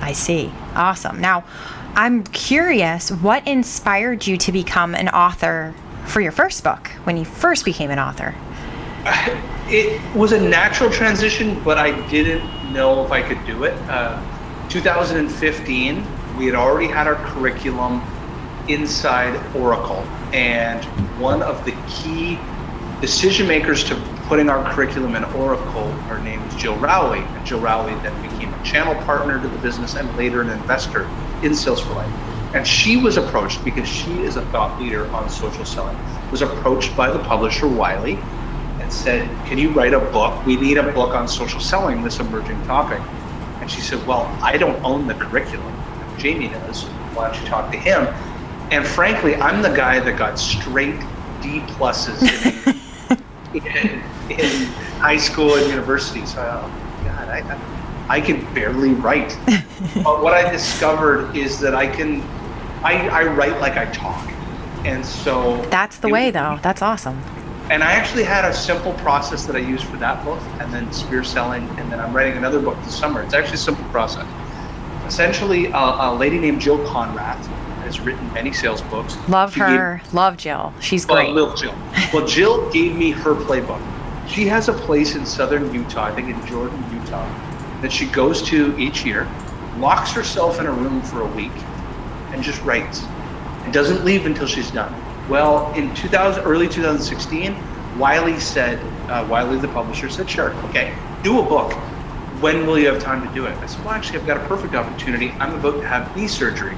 I 0.00 0.12
see. 0.12 0.52
Awesome. 0.74 1.20
Now, 1.20 1.44
I'm 1.94 2.24
curious 2.24 3.10
what 3.10 3.46
inspired 3.46 4.26
you 4.26 4.36
to 4.36 4.52
become 4.52 4.94
an 4.94 5.08
author 5.08 5.74
for 6.06 6.20
your 6.20 6.32
first 6.32 6.62
book 6.64 6.88
when 7.04 7.16
you 7.16 7.24
first 7.24 7.64
became 7.64 7.90
an 7.90 7.98
author? 7.98 8.34
It 9.68 10.00
was 10.14 10.30
a 10.30 10.40
natural 10.40 10.90
transition, 10.90 11.60
but 11.64 11.76
I 11.76 11.90
didn't 12.08 12.72
know 12.72 13.04
if 13.04 13.10
I 13.10 13.20
could 13.20 13.44
do 13.46 13.64
it. 13.64 13.72
Uh, 13.90 14.16
2015, 14.68 16.06
we 16.38 16.46
had 16.46 16.54
already 16.54 16.86
had 16.86 17.08
our 17.08 17.16
curriculum 17.16 18.00
inside 18.68 19.34
Oracle, 19.56 20.06
and 20.32 20.84
one 21.18 21.42
of 21.42 21.64
the 21.64 21.72
key 21.88 22.38
decision 23.00 23.48
makers 23.48 23.82
to 23.88 23.96
putting 24.26 24.48
our 24.48 24.72
curriculum 24.72 25.14
in 25.14 25.24
Oracle, 25.24 25.90
her 26.08 26.18
name 26.18 26.44
was 26.44 26.54
Jill 26.56 26.76
Rowley, 26.76 27.20
and 27.20 27.46
Jill 27.46 27.60
Rowley 27.60 27.94
then 28.02 28.20
became 28.22 28.52
a 28.52 28.64
channel 28.64 28.94
partner 29.04 29.40
to 29.40 29.48
the 29.48 29.58
business 29.58 29.94
and 29.94 30.14
later 30.16 30.42
an 30.42 30.50
investor 30.50 31.08
in 31.42 31.54
Sales 31.54 31.80
for 31.80 31.94
Life. 31.94 32.12
And 32.54 32.66
she 32.66 32.96
was 32.96 33.16
approached 33.16 33.64
because 33.64 33.88
she 33.88 34.12
is 34.22 34.36
a 34.36 34.44
thought 34.46 34.80
leader 34.80 35.06
on 35.08 35.28
social 35.28 35.64
selling. 35.64 35.96
Was 36.30 36.42
approached 36.42 36.96
by 36.96 37.10
the 37.10 37.20
publisher 37.20 37.68
Wiley 37.68 38.18
and 38.80 38.92
said, 38.92 39.28
"Can 39.46 39.58
you 39.58 39.70
write 39.70 39.94
a 39.94 40.00
book? 40.00 40.44
We 40.44 40.56
need 40.56 40.76
a 40.76 40.92
book 40.92 41.14
on 41.14 41.28
social 41.28 41.60
selling, 41.60 42.02
this 42.02 42.18
emerging 42.18 42.64
topic." 42.66 43.00
And 43.60 43.70
she 43.70 43.80
said, 43.80 44.04
"Well, 44.06 44.26
I 44.42 44.56
don't 44.56 44.82
own 44.84 45.06
the 45.06 45.14
curriculum. 45.14 45.72
Jamie 46.18 46.48
does. 46.48 46.84
Why 47.14 47.28
don't 47.28 47.40
you 47.40 47.46
talk 47.46 47.70
to 47.72 47.78
him?" 47.78 48.06
And 48.70 48.84
frankly, 48.84 49.36
I'm 49.36 49.62
the 49.62 49.74
guy 49.74 50.00
that 50.00 50.18
got 50.18 50.38
straight 50.38 50.98
D 51.42 51.60
pluses 51.60 52.20
in, 54.38 54.66
high 55.00 55.16
school 55.16 55.54
and 55.56 55.66
university. 55.70 56.24
So, 56.26 56.40
I, 56.40 56.60
oh, 56.62 57.04
God, 57.04 57.28
I, 57.28 58.16
I 58.16 58.20
can 58.20 58.42
barely 58.54 58.90
write. 58.94 59.36
but 60.04 60.22
what 60.22 60.32
I 60.34 60.50
discovered 60.50 61.36
is 61.36 61.58
that 61.60 61.74
I 61.74 61.86
can, 61.86 62.22
I, 62.82 63.08
I 63.08 63.24
write 63.24 63.60
like 63.60 63.76
I 63.76 63.86
talk. 63.92 64.30
And 64.84 65.04
so 65.04 65.60
That's 65.70 65.98
the 65.98 66.08
it- 66.08 66.12
way, 66.12 66.30
though. 66.30 66.58
That's 66.62 66.82
awesome. 66.82 67.20
and 67.70 67.82
I 67.82 67.92
actually 67.92 68.22
had 68.22 68.44
a 68.44 68.54
simple 68.54 68.92
process 68.94 69.44
that 69.46 69.56
I 69.56 69.58
used 69.58 69.84
for 69.84 69.96
that 69.96 70.24
book, 70.24 70.40
and 70.60 70.72
then 70.72 70.92
spear 70.92 71.24
selling, 71.24 71.68
and 71.78 71.90
then 71.90 71.98
I'm 71.98 72.14
writing 72.14 72.36
another 72.36 72.60
book 72.60 72.76
this 72.84 72.96
summer. 72.96 73.22
It's 73.22 73.34
actually 73.34 73.54
a 73.54 73.58
simple 73.58 73.84
process. 73.90 74.24
Essentially, 75.06 75.66
a, 75.66 75.76
a 75.76 76.14
lady 76.16 76.38
named 76.38 76.60
Jill 76.60 76.78
Konrath 76.86 77.44
has 77.86 78.00
written 78.00 78.32
many 78.32 78.52
sales 78.52 78.82
books. 78.82 79.16
Love 79.28 79.52
She 79.54 79.60
gave- 79.60 79.68
her. 79.70 80.02
Love 80.12 80.36
Jill. 80.36 80.72
She's 80.80 81.04
great. 81.04 81.30
Lil 81.30 81.54
Jill. 81.54 81.74
Well, 82.12 82.26
Jill 82.26 82.70
gave 82.70 82.94
me 82.96 83.10
her 83.12 83.34
playbook. 83.34 83.80
She 84.28 84.46
has 84.46 84.68
a 84.68 84.72
place 84.72 85.14
in 85.14 85.24
southern 85.24 85.72
Utah, 85.72 86.06
I 86.06 86.14
think 86.14 86.28
in 86.28 86.46
Jordan, 86.46 86.82
Utah, 86.92 87.26
that 87.80 87.92
she 87.92 88.06
goes 88.06 88.42
to 88.42 88.76
each 88.78 89.04
year, 89.04 89.28
locks 89.78 90.12
herself 90.12 90.58
in 90.60 90.66
a 90.66 90.72
room 90.72 91.00
for 91.02 91.22
a 91.22 91.26
week, 91.26 91.52
and 92.32 92.42
just 92.42 92.60
writes, 92.62 93.04
and 93.64 93.72
doesn't 93.72 94.04
leave 94.04 94.26
until 94.26 94.46
she's 94.46 94.70
done. 94.70 94.92
Well, 95.28 95.72
in 95.74 95.94
2000, 95.94 96.44
early 96.44 96.68
2016, 96.68 97.56
Wiley 97.98 98.38
said, 98.38 98.78
uh, 99.08 99.26
Wiley, 99.28 99.58
the 99.58 99.68
publisher, 99.68 100.10
said, 100.10 100.28
"Sure, 100.28 100.52
okay, 100.66 100.94
do 101.22 101.38
a 101.38 101.42
book. 101.42 101.72
When 102.40 102.66
will 102.66 102.78
you 102.78 102.86
have 102.88 103.02
time 103.02 103.26
to 103.26 103.34
do 103.34 103.46
it?" 103.46 103.56
I 103.62 103.66
said, 103.66 103.84
"Well, 103.84 103.94
actually, 103.94 104.18
I've 104.18 104.26
got 104.26 104.36
a 104.36 104.46
perfect 104.46 104.74
opportunity. 104.74 105.32
I'm 105.40 105.54
about 105.54 105.80
to 105.80 105.86
have 105.86 106.14
knee 106.16 106.28
surgery, 106.28 106.76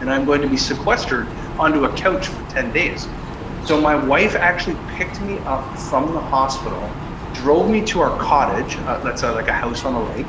and 0.00 0.10
I'm 0.10 0.24
going 0.24 0.42
to 0.42 0.48
be 0.48 0.56
sequestered 0.56 1.26
onto 1.58 1.84
a 1.84 1.92
couch 1.94 2.26
for 2.26 2.50
10 2.50 2.72
days." 2.72 3.08
So 3.64 3.80
my 3.80 3.94
wife 3.94 4.34
actually 4.34 4.76
picked 4.90 5.22
me 5.22 5.38
up 5.40 5.78
from 5.78 6.12
the 6.12 6.20
hospital, 6.20 6.90
drove 7.32 7.70
me 7.70 7.82
to 7.86 8.00
our 8.00 8.18
cottage. 8.18 8.76
Uh, 8.80 8.98
that's 9.02 9.22
uh, 9.22 9.34
like 9.34 9.48
a 9.48 9.54
house 9.54 9.86
on 9.86 9.94
the 9.94 10.00
lake. 10.12 10.26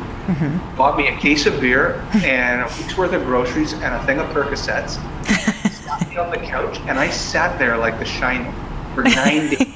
Bought 0.77 0.97
me 0.97 1.09
a 1.09 1.17
case 1.17 1.45
of 1.45 1.59
beer 1.59 2.01
and 2.23 2.61
a 2.61 2.73
week's 2.77 2.97
worth 2.97 3.11
of 3.11 3.25
groceries 3.25 3.73
and 3.73 3.93
a 3.93 4.01
thing 4.05 4.19
of 4.19 4.27
Percocets. 4.27 5.01
sat 5.71 6.09
me 6.09 6.15
on 6.15 6.31
the 6.31 6.37
couch, 6.37 6.79
and 6.87 6.97
I 6.97 7.09
sat 7.09 7.59
there 7.59 7.77
like 7.77 7.99
The 7.99 8.05
Shining 8.05 8.53
for 8.93 9.03
nine 9.03 9.49
days 9.49 9.67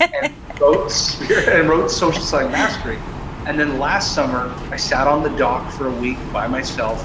and 0.00 0.34
wrote 0.60 0.90
Spirit 0.90 1.48
and 1.48 1.70
wrote 1.70 1.90
Social 1.90 2.22
Selling 2.22 2.52
Mastery. 2.52 2.98
And 3.46 3.58
then 3.58 3.78
last 3.78 4.14
summer, 4.14 4.54
I 4.70 4.76
sat 4.76 5.08
on 5.08 5.22
the 5.22 5.30
dock 5.38 5.72
for 5.72 5.88
a 5.88 5.92
week 5.92 6.18
by 6.30 6.46
myself, 6.46 7.02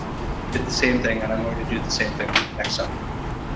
did 0.52 0.66
the 0.66 0.72
same 0.72 1.02
thing, 1.02 1.20
and 1.20 1.32
I'm 1.32 1.42
going 1.44 1.66
to 1.66 1.72
do 1.72 1.80
the 1.80 1.90
same 1.90 2.12
thing 2.14 2.28
next 2.58 2.76
summer. 2.76 3.07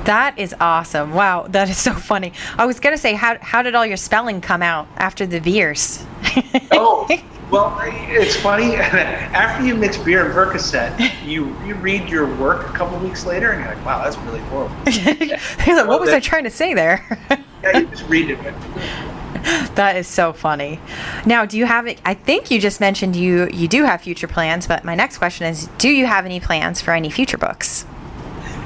That 0.06 0.38
is 0.40 0.56
awesome. 0.60 1.14
Wow, 1.14 1.48
that 1.50 1.70
is 1.70 1.78
so 1.78 1.94
funny. 1.94 2.34
I 2.58 2.66
was 2.66 2.80
gonna 2.80 2.98
say, 2.98 3.14
how 3.14 3.38
how 3.40 3.62
did 3.62 3.76
all 3.76 3.86
your 3.86 3.98
spelling 3.98 4.42
come 4.42 4.62
out 4.62 4.88
after 4.98 5.26
the 5.26 5.40
beers? 5.40 6.06
Oh, 6.74 7.06
well, 7.52 7.78
it's 7.84 8.38
funny. 8.38 8.76
After 8.76 9.66
you 9.66 9.76
mix 9.76 9.98
beer 9.98 10.26
and 10.26 10.34
Percocet, 10.34 11.28
you 11.28 11.46
reread 11.56 12.08
your 12.08 12.34
work 12.38 12.70
a 12.70 12.72
couple 12.72 12.98
weeks 13.00 13.26
later, 13.26 13.52
and 13.52 13.62
you're 13.62 13.76
like, 13.76 13.86
"Wow, 13.86 14.04
that's 14.04 14.18
really 14.20 14.40
horrible." 14.40 14.74
You're 15.66 15.76
like, 15.76 15.88
what 15.88 16.00
was 16.00 16.12
I 16.12 16.22
trying 16.22 16.46
to 16.46 16.50
say 16.50 16.74
there? 16.74 17.20
Yeah, 17.62 17.80
you 17.80 17.88
just 17.88 18.08
read 18.08 18.30
it. 18.30 18.40
that 19.76 19.98
is 19.98 20.08
so 20.08 20.32
funny. 20.32 20.80
Now, 21.26 21.46
do 21.46 21.58
you 21.58 21.66
have 21.66 21.88
it? 21.88 22.00
I 22.06 22.14
think 22.14 22.52
you 22.52 22.60
just 22.60 22.80
mentioned 22.80 23.18
you 23.18 23.50
you 23.52 23.68
do 23.68 23.84
have 23.84 24.02
future 24.02 24.28
plans, 24.28 24.66
but 24.66 24.86
my 24.86 24.96
next 24.96 25.18
question 25.18 25.46
is, 25.46 25.68
do 25.78 25.90
you 25.90 26.06
have 26.06 26.26
any 26.26 26.40
plans 26.40 26.80
for 26.80 26.94
any 26.94 27.10
future 27.10 27.38
books? 27.38 27.86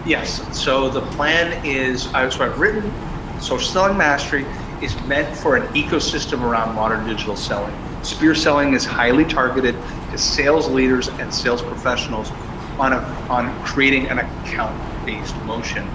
Yes. 0.06 0.42
So 0.56 0.88
the 0.88 1.02
plan 1.02 1.66
is, 1.66 2.08
I 2.14 2.30
so 2.30 2.46
I've 2.46 2.60
written 2.60 2.92
Social 3.40 3.68
Selling 3.68 3.98
Mastery 3.98 4.46
is 4.82 4.96
meant 5.04 5.36
for 5.36 5.56
an 5.56 5.68
ecosystem 5.74 6.42
around 6.42 6.76
modern 6.76 7.08
digital 7.08 7.36
selling. 7.36 7.76
Spear 8.04 8.36
selling 8.36 8.74
is 8.74 8.86
highly 8.86 9.26
targeted 9.26 9.76
to 10.12 10.18
sales 10.18 10.70
leaders 10.70 11.08
and 11.08 11.34
sales 11.34 11.62
professionals 11.62 12.30
on 12.78 12.94
a, 12.94 12.98
on 13.30 13.64
creating 13.64 14.08
an 14.10 14.20
account-based 14.20 15.36
motion. 15.44 15.88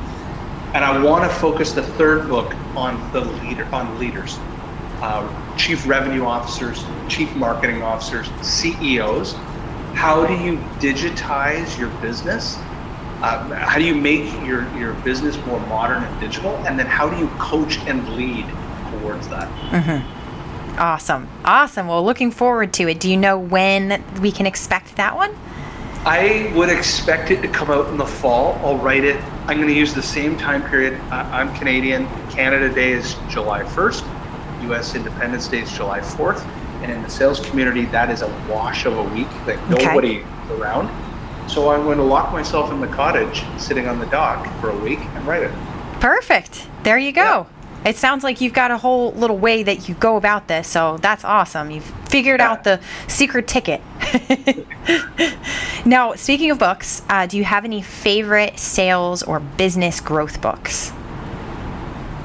And 0.74 0.84
I 0.84 1.02
want 1.02 1.30
to 1.30 1.36
focus 1.38 1.72
the 1.72 1.82
third 1.82 2.28
book 2.28 2.52
on 2.74 3.12
the 3.12 3.20
leader 3.20 3.64
on 3.72 3.96
leaders, 3.98 4.38
uh, 5.02 5.56
chief 5.56 5.86
revenue 5.86 6.24
officers, 6.24 6.84
chief 7.08 7.34
marketing 7.36 7.82
officers, 7.82 8.28
CEOs. 8.42 9.34
How 9.94 10.26
do 10.26 10.34
you 10.34 10.56
digitize 10.80 11.78
your 11.78 11.90
business? 12.00 12.56
Uh, 13.22 13.54
how 13.54 13.78
do 13.78 13.84
you 13.84 13.94
make 13.94 14.32
your, 14.46 14.66
your 14.78 14.94
business 15.04 15.36
more 15.46 15.60
modern 15.66 16.02
and 16.02 16.20
digital? 16.20 16.56
And 16.66 16.78
then 16.78 16.86
how 16.86 17.08
do 17.08 17.18
you 17.18 17.28
coach 17.38 17.78
and 17.80 18.08
lead 18.16 18.46
towards 19.00 19.28
that? 19.28 19.48
Awesome, 20.78 21.28
awesome. 21.44 21.86
Well, 21.88 22.02
looking 22.04 22.30
forward 22.30 22.72
to 22.74 22.88
it. 22.88 22.98
Do 23.00 23.10
you 23.10 23.16
know 23.18 23.38
when 23.38 24.02
we 24.22 24.32
can 24.32 24.46
expect 24.46 24.96
that 24.96 25.14
one? 25.14 25.36
I 26.06 26.50
would 26.56 26.70
expect 26.70 27.30
it 27.30 27.42
to 27.42 27.48
come 27.48 27.70
out 27.70 27.88
in 27.88 27.98
the 27.98 28.06
fall. 28.06 28.54
I'll 28.64 28.78
write 28.78 29.04
it. 29.04 29.22
I'm 29.46 29.58
going 29.58 29.68
to 29.68 29.74
use 29.74 29.92
the 29.92 30.02
same 30.02 30.38
time 30.38 30.62
period. 30.70 30.98
I'm 31.10 31.54
Canadian. 31.56 32.06
Canada 32.30 32.72
Day 32.72 32.92
is 32.92 33.16
July 33.28 33.62
1st. 33.64 34.62
U.S. 34.68 34.94
Independence 34.94 35.46
Day 35.48 35.60
is 35.60 35.70
July 35.72 36.00
4th. 36.00 36.42
And 36.82 36.90
in 36.90 37.02
the 37.02 37.10
sales 37.10 37.40
community, 37.40 37.84
that 37.86 38.08
is 38.08 38.22
a 38.22 38.28
wash 38.48 38.86
of 38.86 38.96
a 38.96 39.02
week 39.14 39.28
that 39.44 39.58
Okay. 39.70 39.84
nobody 39.84 40.22
around. 40.52 40.88
So 41.50 41.70
I'm 41.70 41.82
going 41.82 41.98
to 41.98 42.04
lock 42.04 42.32
myself 42.32 42.70
in 42.70 42.80
the 42.80 42.86
cottage, 42.86 43.42
sitting 43.58 43.88
on 43.88 43.98
the 43.98 44.06
dock 44.06 44.46
for 44.60 44.70
a 44.70 44.78
week, 44.78 45.00
and 45.00 45.26
write 45.26 45.42
it. 45.42 45.50
Perfect. 45.98 46.68
There 46.84 46.96
you 46.96 47.10
go. 47.10 47.48
It 47.84 47.96
sounds 47.96 48.22
like 48.22 48.40
you've 48.40 48.52
got 48.52 48.70
a 48.70 48.78
whole 48.78 49.10
little 49.14 49.36
way 49.36 49.64
that 49.64 49.88
you 49.88 49.96
go 49.96 50.16
about 50.16 50.46
this, 50.46 50.68
so 50.68 50.98
that's 50.98 51.24
awesome. 51.24 51.70
You've 51.72 51.92
figured 52.08 52.38
Yeah. 52.38 52.52
out 52.52 52.62
the 52.62 52.78
secret 53.08 53.48
ticket. 53.48 53.80
now, 55.84 56.14
speaking 56.14 56.52
of 56.52 56.58
books, 56.60 57.02
uh, 57.08 57.26
do 57.26 57.36
you 57.36 57.44
have 57.44 57.64
any 57.64 57.82
favorite 57.82 58.58
sales 58.58 59.22
or 59.24 59.40
business 59.40 60.00
growth 60.00 60.40
books? 60.40 60.92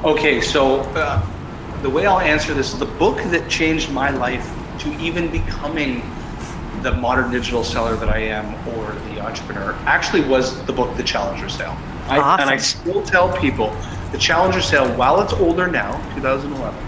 Okay, 0.04 0.40
so 0.40 0.82
uh, 0.96 1.26
the 1.82 1.90
way 1.90 2.06
I'll 2.06 2.20
answer 2.20 2.54
this 2.54 2.74
is 2.74 2.80
the 2.80 2.86
book 2.86 3.18
that 3.32 3.50
changed 3.50 3.90
my 3.92 4.12
life 4.12 4.48
to 4.80 4.94
even 5.00 5.32
becoming 5.32 6.02
the 6.86 6.92
modern 6.92 7.32
digital 7.32 7.64
seller 7.64 7.96
that 7.96 8.10
I 8.10 8.20
am 8.20 8.46
or 8.78 8.94
the 9.10 9.20
entrepreneur 9.20 9.74
actually 9.88 10.22
was 10.22 10.64
the 10.66 10.72
book 10.72 10.96
The 10.96 11.04
Challenger 11.04 11.50
Sale. 11.50 11.76
I, 12.08 12.38
And 12.40 12.48
I 12.48 12.58
still 12.58 13.02
tell 13.02 13.36
people 13.40 13.76
the 14.12 14.20
Challenger 14.20 14.62
Sale, 14.62 14.96
while 14.96 15.20
it's 15.20 15.34
older 15.34 15.66
now, 15.66 15.94
2011, 16.14 16.80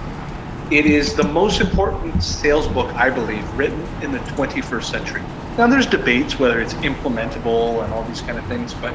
It 0.72 0.86
is 0.86 1.16
the 1.16 1.24
most 1.24 1.62
important 1.62 2.22
sales 2.22 2.68
book, 2.68 2.94
I 2.94 3.10
believe, 3.10 3.44
written 3.58 3.82
in 4.04 4.12
the 4.12 4.20
21st 4.20 4.84
century. 4.84 5.24
Now, 5.58 5.66
there's 5.66 5.88
debates 5.88 6.38
whether 6.38 6.62
it's 6.62 6.76
implementable 6.76 7.84
and 7.84 7.92
all 7.92 8.04
these 8.04 8.22
kind 8.22 8.38
of 8.38 8.46
things, 8.46 8.76
but 8.76 8.94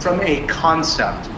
from 0.00 0.20
a 0.22 0.44
concept, 0.48 1.30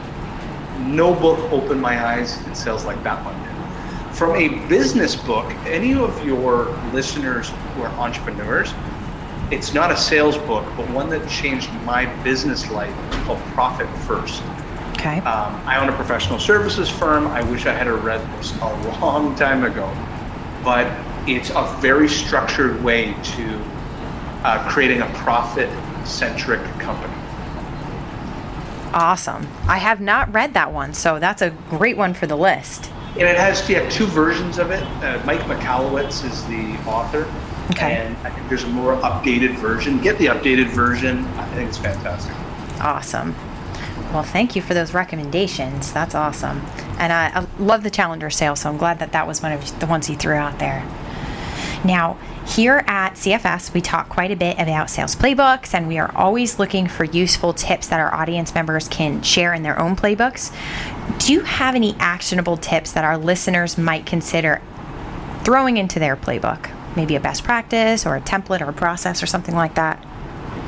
no 0.78 1.14
book 1.14 1.38
opened 1.52 1.82
my 1.82 2.02
eyes 2.06 2.42
in 2.46 2.54
sales 2.54 2.86
like 2.86 3.02
that 3.02 3.22
one 3.22 3.34
did. 3.42 4.16
From 4.16 4.36
a 4.36 4.48
business 4.68 5.14
book, 5.16 5.44
any 5.66 5.92
of 5.92 6.24
your 6.24 6.66
listeners 6.94 7.50
who 7.74 7.82
are 7.82 7.90
entrepreneurs, 7.98 8.72
it's 9.54 9.72
not 9.72 9.92
a 9.92 9.96
sales 9.96 10.36
book, 10.36 10.64
but 10.76 10.90
one 10.90 11.08
that 11.10 11.28
changed 11.28 11.72
my 11.84 12.06
business 12.24 12.70
life 12.70 12.92
called 13.24 13.38
Profit 13.54 13.88
First. 14.00 14.42
Okay. 14.92 15.18
Um, 15.18 15.54
I 15.64 15.78
own 15.80 15.88
a 15.88 15.92
professional 15.92 16.40
services 16.40 16.90
firm. 16.90 17.28
I 17.28 17.42
wish 17.44 17.66
I 17.66 17.72
had 17.72 17.86
read 17.86 18.20
this 18.38 18.52
a 18.56 18.98
long 19.00 19.36
time 19.36 19.62
ago, 19.64 19.86
but 20.64 20.86
it's 21.28 21.50
a 21.50 21.76
very 21.80 22.08
structured 22.08 22.82
way 22.82 23.14
to 23.22 23.64
uh, 24.42 24.68
creating 24.68 25.02
a 25.02 25.06
profit 25.14 25.70
centric 26.04 26.60
company. 26.80 27.14
Awesome. 28.92 29.46
I 29.68 29.78
have 29.78 30.00
not 30.00 30.32
read 30.32 30.54
that 30.54 30.72
one, 30.72 30.94
so 30.94 31.18
that's 31.18 31.42
a 31.42 31.50
great 31.70 31.96
one 31.96 32.14
for 32.14 32.26
the 32.26 32.36
list. 32.36 32.90
And 33.12 33.22
it 33.22 33.36
has 33.36 33.68
yeah, 33.68 33.88
two 33.88 34.06
versions 34.06 34.58
of 34.58 34.70
it. 34.70 34.82
Uh, 35.02 35.22
Mike 35.24 35.40
Michalowicz 35.42 36.24
is 36.24 36.44
the 36.46 36.76
author. 36.88 37.24
Okay. 37.70 37.96
And 37.96 38.16
I 38.18 38.30
think 38.30 38.48
there's 38.48 38.64
a 38.64 38.68
more 38.68 38.96
updated 38.96 39.56
version. 39.56 40.00
Get 40.00 40.18
the 40.18 40.26
updated 40.26 40.68
version. 40.68 41.24
I 41.38 41.46
think 41.54 41.68
it's 41.68 41.78
fantastic. 41.78 42.34
Awesome. 42.80 43.34
Well, 44.12 44.22
thank 44.22 44.54
you 44.54 44.62
for 44.62 44.74
those 44.74 44.94
recommendations. 44.94 45.92
That's 45.92 46.14
awesome. 46.14 46.60
And 46.98 47.12
I, 47.12 47.40
I 47.40 47.46
love 47.58 47.82
the 47.82 47.90
Challenger 47.90 48.30
sale, 48.30 48.54
so 48.54 48.68
I'm 48.68 48.76
glad 48.76 48.98
that 48.98 49.12
that 49.12 49.26
was 49.26 49.42
one 49.42 49.52
of 49.52 49.80
the 49.80 49.86
ones 49.86 50.08
you 50.08 50.16
threw 50.16 50.34
out 50.34 50.58
there. 50.58 50.86
Now, 51.84 52.18
here 52.46 52.84
at 52.86 53.14
CFS, 53.14 53.72
we 53.72 53.80
talk 53.80 54.08
quite 54.08 54.30
a 54.30 54.36
bit 54.36 54.58
about 54.58 54.90
sales 54.90 55.16
playbooks, 55.16 55.74
and 55.74 55.88
we 55.88 55.98
are 55.98 56.14
always 56.14 56.58
looking 56.58 56.86
for 56.86 57.04
useful 57.04 57.52
tips 57.52 57.88
that 57.88 58.00
our 58.00 58.14
audience 58.14 58.54
members 58.54 58.86
can 58.88 59.22
share 59.22 59.54
in 59.54 59.62
their 59.62 59.78
own 59.78 59.96
playbooks. 59.96 60.54
Do 61.18 61.32
you 61.32 61.40
have 61.40 61.74
any 61.74 61.94
actionable 61.98 62.56
tips 62.56 62.92
that 62.92 63.04
our 63.04 63.18
listeners 63.18 63.78
might 63.78 64.06
consider 64.06 64.62
throwing 65.42 65.76
into 65.76 65.98
their 65.98 66.16
playbook? 66.16 66.70
Maybe 66.96 67.16
a 67.16 67.20
best 67.20 67.44
practice 67.44 68.06
or 68.06 68.16
a 68.16 68.20
template 68.20 68.60
or 68.60 68.68
a 68.68 68.72
process 68.72 69.22
or 69.22 69.26
something 69.26 69.54
like 69.54 69.74
that? 69.74 70.02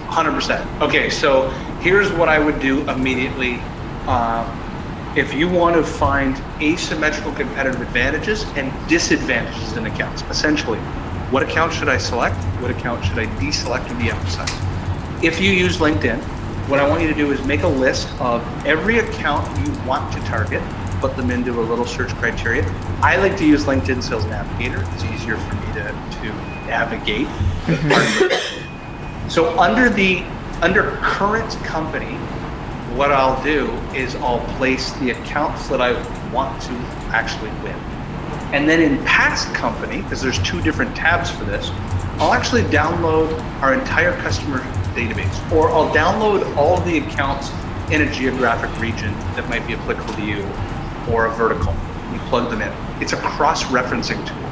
100%. 0.09 0.81
Okay, 0.81 1.11
so 1.11 1.49
here's 1.81 2.11
what 2.13 2.29
I 2.29 2.39
would 2.39 2.61
do 2.61 2.89
immediately. 2.89 3.59
Uh, 4.07 4.45
if 5.17 5.33
you 5.33 5.49
want 5.49 5.77
to 5.77 5.83
find 5.83 6.41
asymmetrical 6.61 7.33
competitive 7.33 7.81
advantages 7.81 8.45
and 8.57 8.71
disadvantages 8.89 9.77
in 9.77 9.87
accounts, 9.87 10.23
essentially, 10.31 10.79
what 11.31 11.43
account 11.43 11.73
should 11.73 11.89
I 11.89 11.97
select? 11.97 12.37
What 12.61 12.71
account 12.71 13.05
should 13.05 13.19
I 13.19 13.27
deselect 13.41 13.91
or 13.91 13.99
de-emphasize? 14.01 15.25
If 15.25 15.41
you 15.41 15.51
use 15.51 15.79
LinkedIn, 15.79 16.21
what 16.69 16.81
I 16.81 16.89
want 16.89 17.03
you 17.03 17.09
to 17.09 17.15
do 17.15 17.33
is 17.33 17.45
make 17.47 17.63
a 17.63 17.69
list 17.69 18.09
of 18.21 18.43
every 18.67 18.99
account 18.99 19.47
you 19.67 19.73
want 19.87 20.13
to 20.13 20.21
target, 20.21 20.63
put 21.01 21.17
them 21.17 21.31
into 21.31 21.61
a 21.61 21.63
little 21.63 21.87
search 21.87 22.11
criteria. 22.17 22.65
I 23.03 23.17
like 23.17 23.37
to 23.39 23.47
use 23.47 23.65
LinkedIn 23.65 24.03
Sales 24.03 24.25
Navigator. 24.27 24.85
It's 24.95 25.05
easier 25.05 25.37
for 25.37 25.55
me 25.55 25.67
to, 25.75 25.83
to 26.23 26.33
navigate. 26.67 27.29
so 29.31 29.59
under 29.59 29.89
the 29.89 30.25
under 30.63 30.93
current 31.03 31.51
company, 31.65 32.17
what 32.97 33.13
I'll 33.13 33.43
do 33.43 33.71
is 33.95 34.15
I'll 34.17 34.45
place 34.57 34.93
the 34.95 35.11
accounts 35.11 35.69
that 35.69 35.83
I 35.83 35.93
want 36.33 36.61
to 36.63 36.73
actually 37.13 37.51
win. 37.63 37.77
And 38.55 38.69
then 38.69 38.81
in 38.81 39.05
past 39.05 39.53
company, 39.55 40.01
because 40.03 40.23
there's 40.23 40.43
two 40.43 40.63
different 40.63 40.97
tabs 40.97 41.31
for 41.31 41.45
this, 41.45 41.71
I'll 42.19 42.33
actually 42.33 42.63
download 42.63 43.39
our 43.61 43.75
entire 43.75 44.17
customer 44.23 44.61
database, 44.95 45.53
or 45.53 45.71
I'll 45.71 45.95
download 45.95 46.57
all 46.57 46.81
the 46.81 46.99
accounts 46.99 47.51
in 47.91 48.03
a 48.03 48.11
geographic 48.11 48.71
region 48.81 49.13
that 49.35 49.47
might 49.51 49.67
be 49.67 49.75
applicable 49.75 50.15
to 50.15 50.23
you, 50.25 50.43
or 51.11 51.27
a 51.27 51.35
vertical. 51.35 51.75
You 52.13 52.19
plug 52.29 52.51
them 52.51 52.63
in. 52.63 52.73
It's 53.03 53.13
a 53.13 53.17
cross-referencing 53.17 54.27
tool. 54.27 54.47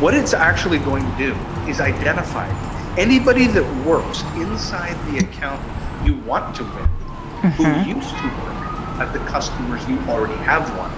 What 0.00 0.14
it's 0.14 0.34
actually 0.34 0.78
going 0.78 1.04
to 1.04 1.16
do 1.16 1.32
is 1.68 1.80
identify 1.80 2.48
anybody 2.96 3.46
that 3.46 3.86
works 3.86 4.22
inside 4.34 4.94
the 5.10 5.18
account 5.18 5.60
you 6.06 6.14
want 6.20 6.54
to 6.56 6.64
win, 6.64 7.52
who 7.52 7.64
mm-hmm. 7.64 7.90
used 7.90 8.10
to 8.10 8.24
work 8.44 8.54
at 9.00 9.12
the 9.12 9.18
customers 9.30 9.86
you 9.88 9.98
already 10.10 10.34
have 10.44 10.68
won. 10.78 10.90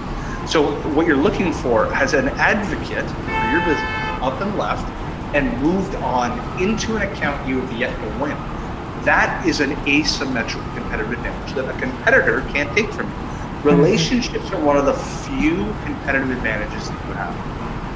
So 0.47 0.79
what 0.91 1.07
you're 1.07 1.17
looking 1.17 1.51
for 1.51 1.91
has 1.93 2.13
an 2.13 2.29
advocate 2.29 3.05
for 3.09 3.51
your 3.51 3.59
business 3.65 4.07
up 4.21 4.39
and 4.41 4.57
left 4.57 4.87
and 5.35 5.61
moved 5.61 5.95
on 5.95 6.31
into 6.61 6.95
an 6.95 7.01
account 7.03 7.47
you 7.47 7.59
have 7.59 7.77
yet 7.77 7.95
to 7.95 8.23
win. 8.23 8.37
That 9.03 9.45
is 9.45 9.59
an 9.59 9.71
asymmetrical 9.87 10.69
competitive 10.73 11.11
advantage 11.11 11.53
that 11.55 11.73
a 11.73 11.79
competitor 11.79 12.41
can't 12.53 12.75
take 12.77 12.91
from 12.91 13.09
you. 13.09 13.26
Relationships 13.67 14.49
are 14.51 14.63
one 14.63 14.77
of 14.77 14.85
the 14.85 14.93
few 14.93 15.55
competitive 15.83 16.31
advantages 16.31 16.87
that 16.87 17.07
you 17.07 17.13
have. 17.13 17.35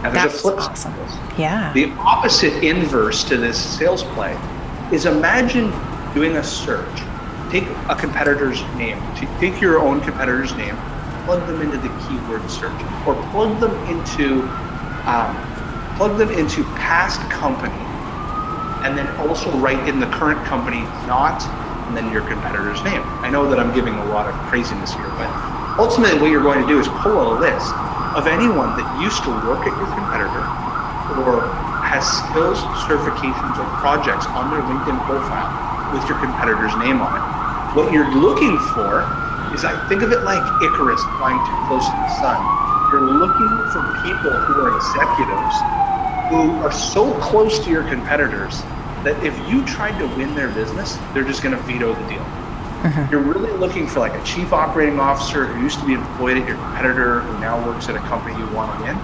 And 0.03 0.15
there's 0.15 0.25
That's 0.25 0.35
a 0.35 0.39
flip 0.39 0.57
awesome. 0.57 0.75
side 0.75 1.35
to. 1.35 1.41
Yeah. 1.41 1.71
The 1.73 1.91
opposite 1.91 2.63
inverse 2.63 3.23
to 3.25 3.37
this 3.37 3.57
sales 3.77 4.03
play 4.03 4.37
is 4.91 5.05
imagine 5.05 5.71
doing 6.13 6.35
a 6.37 6.43
search. 6.43 6.99
Take 7.51 7.63
a 7.87 7.95
competitor's 7.95 8.61
name, 8.75 9.01
take 9.39 9.61
your 9.61 9.79
own 9.79 10.01
competitor's 10.01 10.53
name, 10.55 10.75
plug 11.25 11.45
them 11.47 11.61
into 11.61 11.77
the 11.77 11.89
keyword 12.03 12.49
search, 12.49 12.81
or 13.07 13.15
plug 13.31 13.59
them 13.59 13.75
into 13.87 14.41
um, 15.07 15.35
plug 15.97 16.17
them 16.17 16.31
into 16.31 16.63
past 16.75 17.19
company, 17.29 17.73
and 18.83 18.97
then 18.97 19.07
also 19.17 19.51
write 19.59 19.87
in 19.87 19.99
the 19.99 20.07
current 20.07 20.43
company 20.45 20.81
not 21.07 21.41
and 21.87 21.97
then 21.97 22.11
your 22.11 22.21
competitor's 22.21 22.81
name. 22.83 23.01
I 23.19 23.29
know 23.29 23.49
that 23.49 23.59
I'm 23.59 23.75
giving 23.75 23.93
a 23.93 24.05
lot 24.05 24.25
of 24.25 24.33
craziness 24.47 24.93
here, 24.93 25.09
but 25.19 25.27
ultimately 25.77 26.19
what 26.19 26.31
you're 26.31 26.43
going 26.43 26.59
to 26.59 26.67
do 26.67 26.79
is 26.79 26.87
pull 26.99 27.15
a 27.15 27.39
list 27.39 27.71
of 28.15 28.27
anyone 28.27 28.75
that 28.75 28.87
used 28.99 29.23
to 29.23 29.31
work 29.47 29.63
at 29.63 29.73
your 29.77 29.87
competitor 29.95 30.43
or 31.23 31.47
has 31.83 32.03
skills, 32.07 32.59
certifications, 32.87 33.55
or 33.59 33.67
projects 33.79 34.25
on 34.31 34.51
their 34.51 34.63
LinkedIn 34.63 34.99
profile 35.07 35.51
with 35.91 36.03
your 36.07 36.19
competitor's 36.19 36.75
name 36.79 36.99
on 37.03 37.11
it. 37.15 37.23
What 37.75 37.91
you're 37.91 38.11
looking 38.15 38.59
for 38.75 39.03
is 39.55 39.63
I 39.63 39.75
think 39.87 40.03
of 40.03 40.11
it 40.11 40.23
like 40.23 40.43
Icarus 40.63 41.03
flying 41.19 41.39
too 41.43 41.59
close 41.67 41.83
to 41.83 41.95
the 41.95 42.11
sun. 42.19 42.39
You're 42.91 43.07
looking 43.07 43.51
for 43.71 43.83
people 44.03 44.31
who 44.31 44.53
are 44.63 44.75
executives 44.75 45.55
who 46.31 46.51
are 46.63 46.71
so 46.71 47.13
close 47.19 47.59
to 47.59 47.69
your 47.69 47.83
competitors 47.87 48.61
that 49.03 49.21
if 49.23 49.35
you 49.51 49.65
tried 49.65 49.99
to 49.99 50.07
win 50.15 50.33
their 50.35 50.47
business, 50.49 50.97
they're 51.13 51.27
just 51.27 51.43
going 51.43 51.55
to 51.55 51.61
veto 51.63 51.93
the 51.93 52.07
deal. 52.07 52.40
You're 53.11 53.21
really 53.21 53.51
looking 53.51 53.87
for 53.87 53.99
like 53.99 54.13
a 54.13 54.23
chief 54.23 54.53
operating 54.53 54.99
officer 54.99 55.45
who 55.45 55.61
used 55.61 55.79
to 55.79 55.85
be 55.85 55.93
employed 55.93 56.37
at 56.37 56.47
your 56.47 56.57
competitor 56.57 57.21
who 57.21 57.39
now 57.39 57.63
works 57.65 57.89
at 57.89 57.95
a 57.95 57.99
company 58.09 58.37
you 58.37 58.47
want 58.55 58.75
to 58.77 58.83
win. 58.83 58.97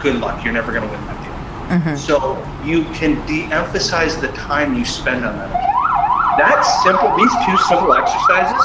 Good 0.00 0.20
luck. 0.20 0.44
You're 0.44 0.52
never 0.52 0.72
going 0.72 0.86
to 0.86 0.90
win 0.90 1.04
that 1.06 1.18
deal. 1.22 1.34
Mm-hmm. 1.78 1.96
So 1.96 2.38
you 2.64 2.84
can 2.94 3.24
de-emphasize 3.26 4.20
the 4.20 4.28
time 4.28 4.74
you 4.74 4.84
spend 4.84 5.24
on 5.24 5.36
that. 5.38 5.50
That 6.38 6.62
simple, 6.82 7.10
these 7.16 7.32
two 7.46 7.56
simple 7.66 7.94
exercises 7.94 8.62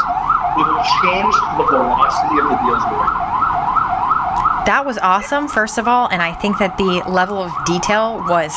will 0.57 0.77
change 1.01 1.33
the 1.57 1.65
velocity 1.65 2.37
of 2.41 2.49
the 2.49 2.57
deals 2.61 2.83
you're 2.89 2.99
winning. 2.99 3.29
That 4.69 4.83
was 4.85 4.99
awesome, 4.99 5.47
first 5.47 5.77
of 5.79 5.87
all, 5.87 6.09
and 6.09 6.21
I 6.21 6.33
think 6.33 6.59
that 6.59 6.77
the 6.77 7.01
level 7.09 7.41
of 7.41 7.51
detail 7.65 8.21
was 8.29 8.53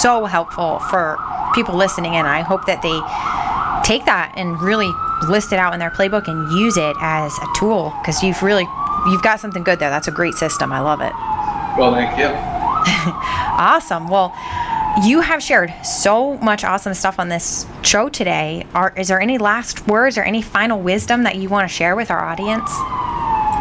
so 0.00 0.24
helpful 0.24 0.78
for 0.88 1.18
people 1.54 1.76
listening 1.76 2.16
And 2.16 2.26
I 2.26 2.40
hope 2.40 2.64
that 2.64 2.80
they 2.80 2.96
take 3.86 4.06
that 4.06 4.32
and 4.36 4.60
really 4.60 4.90
list 5.28 5.52
it 5.52 5.58
out 5.58 5.72
in 5.74 5.80
their 5.80 5.90
playbook 5.90 6.28
and 6.28 6.50
use 6.52 6.76
it 6.76 6.96
as 7.00 7.36
a 7.38 7.46
tool 7.54 7.94
because 8.00 8.22
you've 8.22 8.42
really 8.42 8.66
you've 9.06 9.22
got 9.22 9.40
something 9.40 9.62
good 9.62 9.78
there. 9.78 9.90
That's 9.90 10.08
a 10.08 10.12
great 10.12 10.34
system. 10.34 10.72
I 10.72 10.80
love 10.80 11.00
it. 11.00 11.12
Well, 11.78 11.92
thank 11.94 12.18
you. 12.18 12.28
Awesome. 13.54 14.08
Well, 14.08 14.34
you 15.04 15.20
have 15.20 15.42
shared 15.42 15.72
so 15.84 16.36
much 16.38 16.64
awesome 16.64 16.94
stuff 16.94 17.18
on 17.18 17.28
this 17.28 17.66
show 17.82 18.08
today. 18.08 18.66
Are, 18.74 18.92
is 18.96 19.08
there 19.08 19.20
any 19.20 19.38
last 19.38 19.86
words 19.86 20.18
or 20.18 20.22
any 20.22 20.42
final 20.42 20.80
wisdom 20.80 21.22
that 21.24 21.36
you 21.36 21.48
want 21.48 21.68
to 21.68 21.72
share 21.72 21.94
with 21.94 22.10
our 22.10 22.24
audience? 22.24 22.70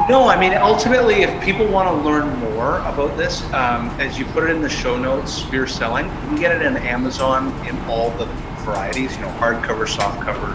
No, 0.09 0.27
I 0.27 0.37
mean, 0.39 0.53
ultimately, 0.53 1.21
if 1.21 1.43
people 1.43 1.67
want 1.67 1.87
to 1.87 2.03
learn 2.03 2.35
more 2.39 2.79
about 2.79 3.15
this, 3.17 3.43
um, 3.53 3.89
as 3.99 4.17
you 4.17 4.25
put 4.25 4.43
it 4.43 4.49
in 4.49 4.61
the 4.61 4.69
show 4.69 4.97
notes, 4.97 5.31
Spear 5.31 5.67
Selling, 5.67 6.05
you 6.05 6.11
can 6.11 6.35
get 6.37 6.55
it 6.55 6.63
in 6.63 6.75
Amazon 6.77 7.47
in 7.67 7.77
all 7.81 8.09
the 8.11 8.25
varieties, 8.63 9.15
you 9.15 9.21
know, 9.21 9.29
hardcover, 9.33 9.87
softcover, 9.87 10.53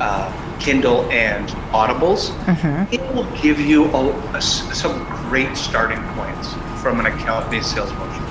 uh, 0.00 0.58
Kindle, 0.60 1.10
and 1.10 1.48
Audibles. 1.72 2.32
It 2.92 3.00
will 3.14 3.30
give 3.40 3.60
you 3.60 3.86
a, 3.86 4.36
a 4.36 4.42
some 4.42 5.04
great 5.28 5.56
starting 5.56 6.02
points 6.14 6.52
from 6.82 7.00
an 7.00 7.06
account-based 7.06 7.72
sales 7.72 7.92
motion. 7.92 8.24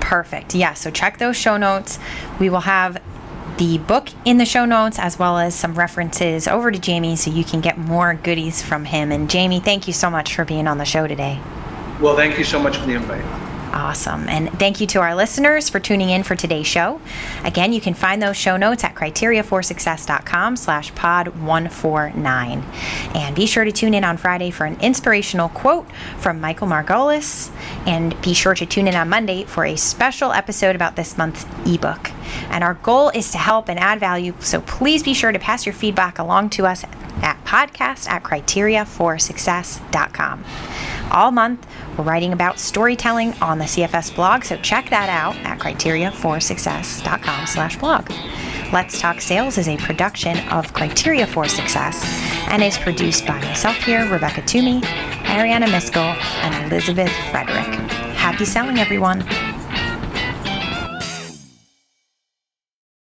Perfect. 0.00 0.54
Yeah. 0.54 0.74
So 0.74 0.90
check 0.90 1.18
those 1.18 1.36
show 1.36 1.56
notes. 1.56 1.98
We 2.38 2.50
will 2.50 2.60
have 2.60 3.00
the 3.58 3.78
book 3.78 4.08
in 4.24 4.38
the 4.38 4.46
show 4.46 4.64
notes 4.64 4.98
as 4.98 5.18
well 5.18 5.38
as 5.38 5.54
some 5.54 5.74
references 5.74 6.48
over 6.48 6.70
to 6.70 6.78
Jamie 6.78 7.14
so 7.14 7.30
you 7.30 7.44
can 7.44 7.60
get 7.60 7.76
more 7.76 8.14
goodies 8.14 8.62
from 8.62 8.86
him. 8.86 9.12
And 9.12 9.28
Jamie, 9.28 9.60
thank 9.60 9.86
you 9.86 9.92
so 9.92 10.10
much 10.10 10.34
for 10.34 10.44
being 10.44 10.66
on 10.66 10.78
the 10.78 10.84
show 10.84 11.06
today. 11.06 11.38
Well, 12.00 12.16
thank 12.16 12.38
you 12.38 12.44
so 12.44 12.58
much 12.58 12.78
for 12.78 12.86
the 12.86 12.94
invite. 12.94 13.49
Awesome. 13.72 14.28
And 14.28 14.50
thank 14.58 14.80
you 14.80 14.86
to 14.88 15.00
our 15.00 15.14
listeners 15.14 15.68
for 15.68 15.78
tuning 15.78 16.10
in 16.10 16.24
for 16.24 16.34
today's 16.34 16.66
show. 16.66 17.00
Again, 17.44 17.72
you 17.72 17.80
can 17.80 17.94
find 17.94 18.20
those 18.20 18.36
show 18.36 18.56
notes 18.56 18.82
at 18.82 18.96
criteriaforsuccess.com 18.96 20.56
slash 20.56 20.92
pod 20.96 21.28
149. 21.28 22.64
And 23.14 23.36
be 23.36 23.46
sure 23.46 23.64
to 23.64 23.70
tune 23.70 23.94
in 23.94 24.02
on 24.02 24.16
Friday 24.16 24.50
for 24.50 24.64
an 24.64 24.76
inspirational 24.80 25.50
quote 25.50 25.86
from 26.18 26.40
Michael 26.40 26.66
Margolis. 26.66 27.52
And 27.86 28.20
be 28.22 28.34
sure 28.34 28.56
to 28.56 28.66
tune 28.66 28.88
in 28.88 28.96
on 28.96 29.08
Monday 29.08 29.44
for 29.44 29.64
a 29.64 29.76
special 29.76 30.32
episode 30.32 30.74
about 30.74 30.96
this 30.96 31.16
month's 31.16 31.46
ebook. 31.64 32.10
And 32.50 32.64
our 32.64 32.74
goal 32.74 33.10
is 33.10 33.30
to 33.32 33.38
help 33.38 33.68
and 33.68 33.78
add 33.78 34.00
value, 34.00 34.34
so 34.40 34.60
please 34.62 35.04
be 35.04 35.14
sure 35.14 35.32
to 35.32 35.38
pass 35.38 35.64
your 35.64 35.74
feedback 35.74 36.18
along 36.18 36.50
to 36.50 36.66
us 36.66 36.84
at 37.22 37.42
podcast 37.44 38.08
at 38.08 38.22
criteriaforsuccess.com. 38.22 40.44
All 41.10 41.32
month, 41.32 41.66
we're 42.00 42.06
writing 42.06 42.32
about 42.32 42.58
storytelling 42.58 43.34
on 43.42 43.58
the 43.58 43.64
CFS 43.66 44.14
blog, 44.14 44.44
so 44.44 44.56
check 44.58 44.88
that 44.88 45.10
out 45.10 45.36
at 45.44 45.58
criteriaforsuccess.com 45.58 47.46
slash 47.46 47.76
blog. 47.76 48.10
Let's 48.72 49.00
Talk 49.00 49.20
Sales 49.20 49.58
is 49.58 49.68
a 49.68 49.76
production 49.76 50.38
of 50.48 50.72
Criteria 50.72 51.26
for 51.26 51.46
Success 51.46 52.02
and 52.48 52.62
is 52.62 52.78
produced 52.78 53.26
by 53.26 53.38
myself 53.40 53.76
here, 53.76 54.10
Rebecca 54.10 54.40
Toomey, 54.42 54.80
Ariana 54.80 55.66
Miskell, 55.66 56.16
and 56.42 56.72
Elizabeth 56.72 57.12
Frederick. 57.30 57.66
Happy 58.14 58.46
selling, 58.46 58.78
everyone! 58.78 59.20